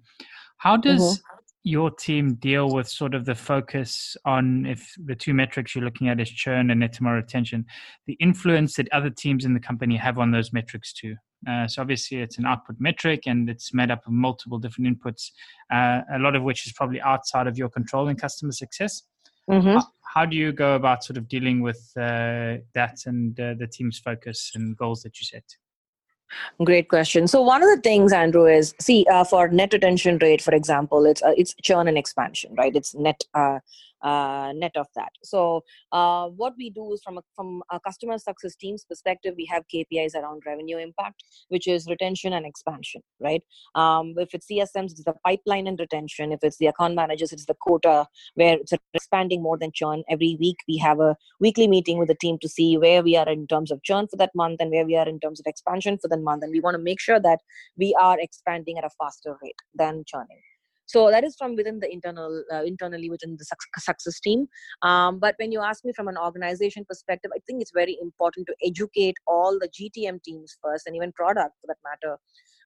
How 0.58 0.78
does 0.78 1.02
mm-hmm. 1.02 1.37
Your 1.64 1.92
team 1.92 2.36
deal 2.36 2.72
with 2.72 2.88
sort 2.88 3.14
of 3.14 3.26
the 3.26 3.36
focus 3.36 4.16
on 4.24 4.66
if 4.66 4.94
the 5.04 5.16
two 5.16 5.34
metrics 5.34 5.76
you're 5.76 5.84
looking 5.84 6.08
at 6.08 6.20
is 6.20 6.30
churn 6.30 6.72
and 6.72 6.80
net 6.80 6.94
MRR 6.94 7.16
retention, 7.16 7.66
the 8.06 8.14
influence 8.14 8.76
that 8.76 8.88
other 8.94 9.10
teams 9.10 9.44
in 9.44 9.54
the 9.54 9.60
company 9.60 9.98
have 9.98 10.18
on 10.18 10.32
those 10.32 10.54
metrics 10.54 10.94
too? 10.94 11.16
Uh, 11.48 11.68
so 11.68 11.82
obviously 11.82 12.20
it's 12.20 12.38
an 12.38 12.46
output 12.46 12.78
metric 12.80 13.24
and 13.28 13.50
it's 13.50 13.74
made 13.74 13.92
up 13.92 14.06
of 14.08 14.14
multiple 14.14 14.58
different 14.58 14.98
inputs, 14.98 15.32
uh, 15.72 16.02
a 16.14 16.20
lot 16.20 16.36
of 16.36 16.44
which 16.44 16.66
is 16.66 16.74
probably 16.74 17.02
outside 17.02 17.48
of 17.48 17.58
your 17.58 17.70
control 17.70 18.08
in 18.08 18.16
customer 18.16 18.52
success. 18.52 19.04
Mm-hmm. 19.50 19.76
How, 19.76 19.88
how, 20.14 20.26
do 20.26 20.36
you 20.36 20.52
go 20.52 20.76
about 20.76 21.04
sort 21.04 21.18
of 21.18 21.28
dealing 21.28 21.62
with 21.62 21.92
uh, 21.96 22.58
that 22.74 22.98
and 23.06 23.40
uh, 23.40 23.54
the 23.58 23.68
team's 23.68 24.00
focus 24.00 24.52
and 24.56 24.76
goals 24.76 25.04
that 25.04 25.20
you 25.20 25.26
set? 25.26 25.44
Great 26.64 26.90
question. 26.90 27.28
So 27.28 27.42
one 27.42 27.64
of 27.64 27.70
the 27.70 27.82
things, 27.82 28.12
Andrew, 28.12 28.46
is 28.46 28.74
see 28.80 29.06
uh, 29.12 29.24
for 29.24 29.48
net 29.50 29.74
retention 29.74 30.18
rate, 30.20 30.42
for 30.42 30.54
example, 30.54 31.06
it's 31.06 31.22
uh, 31.24 31.34
it's 31.38 31.54
churn 31.62 31.88
and 31.88 31.98
expansion, 31.98 32.54
right? 32.56 32.76
It's 32.76 32.94
net 32.96 33.24
uh, 33.34 33.60
uh, 34.02 34.52
net 34.56 34.76
of 34.76 34.88
that. 34.96 35.12
So 35.24 35.64
uh, 35.92 36.28
what 36.28 36.54
we 36.58 36.70
do 36.70 36.94
is 36.94 37.02
from 37.04 37.18
a, 37.18 37.22
from 37.36 37.64
a 37.72 37.80
customer 37.80 38.18
success 38.18 38.56
team's 38.56 38.86
perspective, 38.86 39.34
we 39.38 39.46
have 39.46 39.64
KPIs 39.74 40.16
around 40.16 40.44
revenue 40.46 40.78
impact, 40.78 41.24
which 41.50 41.68
is 41.68 41.88
retention 41.88 42.34
and 42.34 42.46
expansion, 42.46 43.02
right? 43.20 43.44
Um, 43.76 44.14
if 44.18 44.34
it's 44.34 44.48
CSMs, 44.48 44.92
it's 44.92 45.04
the 45.04 45.14
pipeline 45.26 45.68
and 45.68 45.80
retention. 45.80 46.32
If 46.32 46.40
it's 46.44 46.58
the 46.58 46.68
account 46.68 46.96
managers, 46.96 47.32
it's 47.32 47.46
the 47.46 47.56
quota 47.60 48.08
where 48.36 48.58
it's 48.58 48.74
expanding 48.94 49.42
more 49.42 49.58
than 49.58 49.72
churn. 49.74 50.04
Every 50.10 50.38
week 50.40 50.58
we 50.68 50.78
have 50.78 51.00
a 51.00 51.16
weekly 51.40 51.68
meeting 51.68 51.98
with 51.98 52.08
the 52.08 52.16
team 52.16 52.38
to 52.42 52.50
see 52.50 52.78
where 52.78 53.04
we 53.04 53.16
are 53.16 53.30
in 53.30 53.48
terms 53.48 53.72
of 53.72 53.84
churn 53.84 54.08
for 54.08 54.18
that 54.18 54.32
month 54.36 54.62
and 54.62 54.72
where 54.72 54.86
we 54.86 54.96
are 54.96 55.08
in 55.08 55.20
terms 55.20 55.40
of 55.40 55.46
expansion 55.48 55.98
for 55.98 56.08
the 56.08 56.18
month. 56.18 56.44
And 56.44 56.52
we 56.52 56.60
want 56.60 56.76
to 56.76 56.82
make 56.82 57.00
sure 57.00 57.20
that 57.20 57.40
we 57.78 57.96
are 58.00 58.20
expanding 58.20 58.78
at 58.78 58.84
a 58.84 58.90
faster 59.00 59.38
rate 59.42 59.56
than 59.76 60.04
churning 60.06 60.42
so 60.88 61.12
that 61.12 61.24
is 61.24 61.36
from 61.38 61.56
within 61.56 61.80
the 61.80 61.92
internal 61.92 62.44
uh, 62.52 62.64
internally 62.64 63.10
within 63.10 63.38
the 63.38 63.46
success 63.46 64.20
team. 64.20 64.48
Um, 64.82 65.20
but 65.20 65.36
when 65.38 65.52
you 65.52 65.62
ask 65.62 65.86
me 65.86 65.94
from 65.94 66.08
an 66.08 66.18
organization 66.18 66.86
perspective 66.88 67.32
i 67.36 67.40
think 67.46 67.62
it's 67.62 67.72
very 67.72 67.98
important 68.02 68.48
to 68.48 68.56
educate 68.64 69.16
all 69.28 69.60
the 69.60 69.70
gtm 69.70 70.22
teams 70.24 70.58
first 70.64 70.88
and 70.88 70.96
even 70.96 71.12
product 71.12 71.54
for 71.62 71.68
that 71.68 71.78
matter 71.84 72.18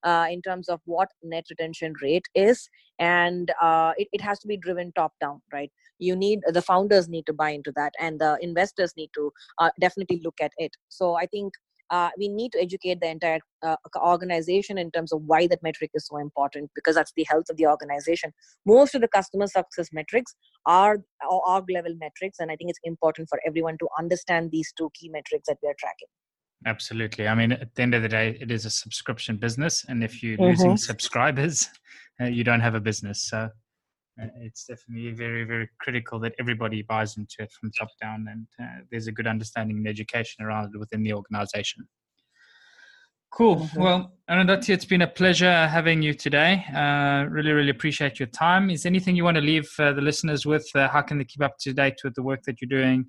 uh, 0.04 0.28
in 0.30 0.42
terms 0.42 0.70
of 0.70 0.80
what 0.86 1.10
net 1.24 1.46
retention 1.50 1.94
rate 2.02 2.26
is. 2.36 2.70
And 3.00 3.52
uh, 3.62 3.94
it, 3.98 4.08
it 4.12 4.22
has 4.22 4.40
to 4.40 4.48
be 4.48 4.58
driven 4.58 4.92
top 4.94 5.14
down 5.20 5.42
right? 5.52 5.72
You 6.00 6.16
need 6.16 6.40
the 6.48 6.62
founders 6.62 7.08
need 7.08 7.26
to 7.28 7.34
buy 7.34 7.52
into 7.52 7.72
that 7.76 7.94
and 8.00 8.20
the 8.20 8.38
investors 8.42 8.94
need 8.98 9.12
to 9.16 9.32
uh, 9.60 9.70
definitely 9.80 10.22
look 10.24 10.36
at 10.42 10.52
it. 10.58 10.72
So 10.90 11.16
i 11.16 11.26
think 11.26 11.54
uh, 11.92 12.10
we 12.18 12.30
need 12.30 12.52
to 12.54 12.62
educate 12.62 13.00
the 13.02 13.08
entire 13.08 13.40
uh, 13.62 13.76
organization 13.98 14.78
in 14.78 14.90
terms 14.92 15.12
of 15.12 15.22
why 15.26 15.46
that 15.46 15.62
metric 15.62 15.92
is 15.94 16.08
so 16.08 16.18
important 16.18 16.72
because 16.74 16.96
that's 16.96 17.12
the 17.16 17.26
health 17.30 17.46
of 17.50 17.58
the 17.58 17.68
organization. 17.68 18.32
Most 18.66 18.96
of 18.96 19.02
the 19.02 19.10
customer 19.10 19.46
success 19.48 19.90
metrics 19.92 20.34
are 20.66 20.98
org 21.30 21.66
level 21.72 21.94
metrics 22.00 22.40
and 22.40 22.52
i 22.52 22.56
think 22.56 22.70
it's 22.70 22.80
important 22.84 23.28
for 23.30 23.40
everyone 23.46 23.78
to 23.78 23.88
understand 23.98 24.52
these 24.52 24.72
two 24.78 24.90
key 24.94 25.10
metrics 25.10 25.48
that 25.48 25.58
we 25.62 25.70
are 25.70 25.76
tracking. 25.80 26.08
Absolutely. 26.66 27.28
I 27.28 27.36
mean 27.36 27.52
at 27.52 27.74
the 27.76 27.82
end 27.82 27.94
of 27.94 28.02
the 28.04 28.10
day 28.10 28.38
it 28.40 28.52
is 28.52 28.66
a 28.66 28.70
subscription 28.70 29.38
business 29.38 29.86
and 29.88 30.04
if 30.04 30.22
you're 30.22 30.38
mm-hmm. 30.38 30.50
losing 30.52 30.78
subscribers 30.78 31.68
uh, 32.22 32.26
you 32.26 32.44
don't 32.44 32.62
have 32.62 32.76
a 32.76 32.80
business. 32.80 33.24
So 33.30 33.50
it's 34.18 34.66
definitely 34.66 35.12
very 35.12 35.44
very 35.44 35.70
critical 35.80 36.20
that 36.20 36.34
everybody 36.40 36.82
buys 36.82 37.18
into 37.18 37.36
it 37.40 37.52
from 37.52 37.72
top 37.72 37.90
down 38.02 38.26
and 38.30 38.48
uh, 38.62 38.82
there's 38.90 39.08
a 39.08 39.12
good 39.12 39.28
understanding 39.28 39.78
and 39.78 39.88
education 39.88 40.44
around 40.44 40.74
it 40.74 40.78
within 40.78 41.04
the 41.04 41.14
organization 41.14 41.88
cool 43.32 43.58
mm-hmm. 43.58 43.82
well 43.82 44.14
arundhati 44.30 44.70
it's 44.70 44.86
been 44.86 45.02
a 45.02 45.08
pleasure 45.08 45.68
having 45.68 46.02
you 46.02 46.14
today 46.14 46.64
uh, 46.76 47.26
really 47.30 47.52
really 47.52 47.70
appreciate 47.70 48.20
your 48.20 48.28
time 48.28 48.70
is 48.70 48.86
anything 48.86 49.16
you 49.16 49.24
want 49.24 49.36
to 49.36 49.42
leave 49.42 49.70
uh, 49.80 49.94
the 49.94 50.02
listeners 50.02 50.46
with 50.46 50.70
uh, 50.76 50.88
how 50.90 51.02
can 51.02 51.18
they 51.18 51.26
keep 51.26 51.42
up 51.42 51.58
to 51.60 51.74
date 51.74 52.00
with 52.04 52.14
the 52.16 52.24
work 52.24 52.42
that 52.44 52.62
you're 52.62 52.82
doing 52.82 53.06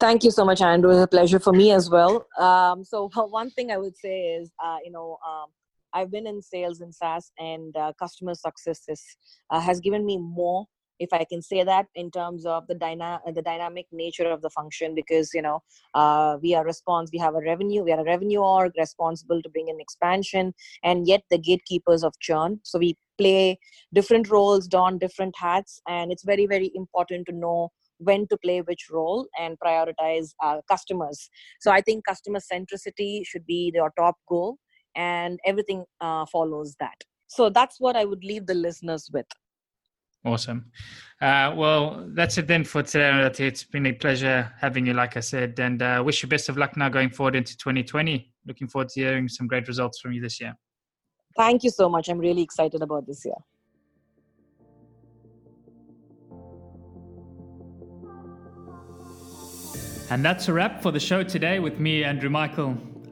Thank 0.00 0.24
you 0.24 0.32
so 0.32 0.44
much, 0.44 0.60
Andrew. 0.60 0.90
It's 0.90 1.00
a 1.00 1.06
pleasure 1.06 1.38
for 1.38 1.52
me 1.52 1.70
as 1.70 1.88
well. 1.88 2.26
Um, 2.38 2.84
so, 2.84 3.08
one 3.40 3.50
thing 3.50 3.70
I 3.70 3.78
would 3.78 3.96
say 3.96 4.34
is, 4.34 4.50
uh, 4.62 4.78
you 4.84 4.90
know, 4.90 5.18
um, 5.26 5.46
I've 5.94 6.10
been 6.10 6.26
in 6.26 6.42
sales 6.42 6.80
and 6.80 6.94
SaaS, 6.94 7.32
and 7.38 7.76
uh, 7.76 7.92
customer 7.98 8.34
success 8.34 8.82
is, 8.88 9.02
uh, 9.50 9.60
has 9.60 9.80
given 9.80 10.04
me 10.04 10.18
more, 10.18 10.66
if 10.98 11.12
I 11.12 11.24
can 11.24 11.40
say 11.42 11.64
that, 11.64 11.86
in 11.94 12.10
terms 12.10 12.44
of 12.46 12.66
the 12.66 12.74
dyna- 12.74 13.20
the 13.34 13.42
dynamic 13.42 13.86
nature 13.92 14.30
of 14.30 14.42
the 14.42 14.50
function. 14.50 14.94
Because 14.94 15.30
you 15.34 15.42
know, 15.42 15.62
uh, 15.94 16.36
we 16.42 16.54
are 16.54 16.64
response, 16.64 17.10
we 17.12 17.18
have 17.20 17.34
a 17.34 17.40
revenue, 17.40 17.82
we 17.84 17.92
are 17.92 18.00
a 18.00 18.04
revenue 18.04 18.40
org 18.40 18.72
responsible 18.78 19.40
to 19.42 19.48
bring 19.48 19.68
in 19.68 19.80
expansion, 19.80 20.52
and 20.82 21.06
yet 21.06 21.22
the 21.30 21.38
gatekeepers 21.38 22.04
of 22.04 22.12
churn. 22.20 22.60
So 22.64 22.78
we 22.78 22.96
play 23.18 23.58
different 23.92 24.28
roles, 24.30 24.66
don 24.66 24.98
different 24.98 25.34
hats, 25.38 25.80
and 25.88 26.10
it's 26.12 26.24
very 26.24 26.46
very 26.46 26.70
important 26.74 27.26
to 27.28 27.32
know 27.32 27.70
when 27.98 28.26
to 28.28 28.36
play 28.36 28.60
which 28.60 28.86
role 28.90 29.26
and 29.40 29.56
prioritize 29.64 30.30
uh, 30.42 30.60
customers 30.68 31.30
so 31.60 31.70
i 31.70 31.80
think 31.80 32.04
customer 32.04 32.40
centricity 32.40 33.24
should 33.24 33.46
be 33.46 33.70
your 33.74 33.92
top 33.96 34.16
goal 34.28 34.58
and 34.96 35.38
everything 35.44 35.84
uh, 36.00 36.26
follows 36.26 36.76
that. 36.80 36.96
So 37.26 37.50
that's 37.50 37.80
what 37.80 37.96
i 37.96 38.04
would 38.04 38.22
leave 38.22 38.46
the 38.46 38.54
listeners 38.54 39.10
with. 39.12 39.26
Awesome. 40.24 40.70
Uh, 41.20 41.52
well 41.56 42.08
that's 42.14 42.38
it 42.38 42.46
then 42.46 42.64
for 42.64 42.82
today 42.82 43.30
it's 43.38 43.64
been 43.64 43.86
a 43.86 43.92
pleasure 43.92 44.52
having 44.58 44.86
you 44.86 44.92
like 44.92 45.16
i 45.16 45.20
said 45.20 45.58
and 45.58 45.80
uh, 45.80 46.02
wish 46.04 46.22
you 46.22 46.28
best 46.28 46.48
of 46.48 46.56
luck 46.56 46.76
now 46.76 46.88
going 46.88 47.08
forward 47.08 47.36
into 47.36 47.56
2020 47.56 48.32
looking 48.46 48.68
forward 48.68 48.88
to 48.90 49.00
hearing 49.00 49.28
some 49.28 49.46
great 49.46 49.68
results 49.68 50.00
from 50.00 50.12
you 50.12 50.20
this 50.20 50.40
year. 50.40 50.54
Thank 51.36 51.64
you 51.64 51.70
so 51.70 51.88
much. 51.88 52.08
I'm 52.08 52.18
really 52.18 52.42
excited 52.42 52.82
about 52.82 53.06
this 53.06 53.24
year. 53.24 53.34
And 60.10 60.24
that's 60.24 60.48
a 60.48 60.52
wrap 60.52 60.82
for 60.82 60.92
the 60.92 61.00
show 61.00 61.22
today 61.22 61.58
with 61.58 61.80
me, 61.80 62.04
Andrew 62.04 62.30
Michael. 62.30 62.76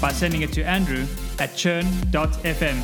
by 0.00 0.12
sending 0.12 0.42
it 0.42 0.52
to 0.54 0.62
Andrew 0.64 1.06
at 1.38 1.54
churn.fm. 1.54 2.82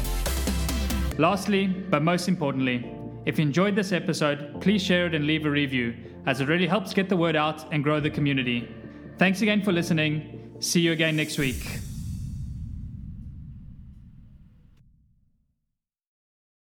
Lastly, 1.19 1.67
but 1.67 2.03
most 2.03 2.29
importantly, 2.29 2.93
if 3.25 3.39
you 3.39 3.43
enjoyed 3.43 3.75
this 3.75 3.93
episode, 3.93 4.61
please 4.61 4.83
share 4.83 5.07
it 5.07 5.15
and 5.15 5.27
leave 5.27 5.47
a 5.47 5.51
review, 5.51 5.95
as 6.27 6.41
it 6.41 6.49
really 6.49 6.67
helps 6.67 6.93
get 6.95 7.09
the 7.09 7.17
word 7.17 7.37
out 7.37 7.73
and 7.73 7.83
grow 7.83 8.01
the 8.01 8.11
community. 8.11 8.69
Thanks 9.19 9.43
again 9.43 9.63
for 9.63 9.73
listening. 9.73 10.57
See 10.61 10.81
you 10.81 10.93
again 10.93 11.17
next 11.17 11.39
week. 11.39 11.86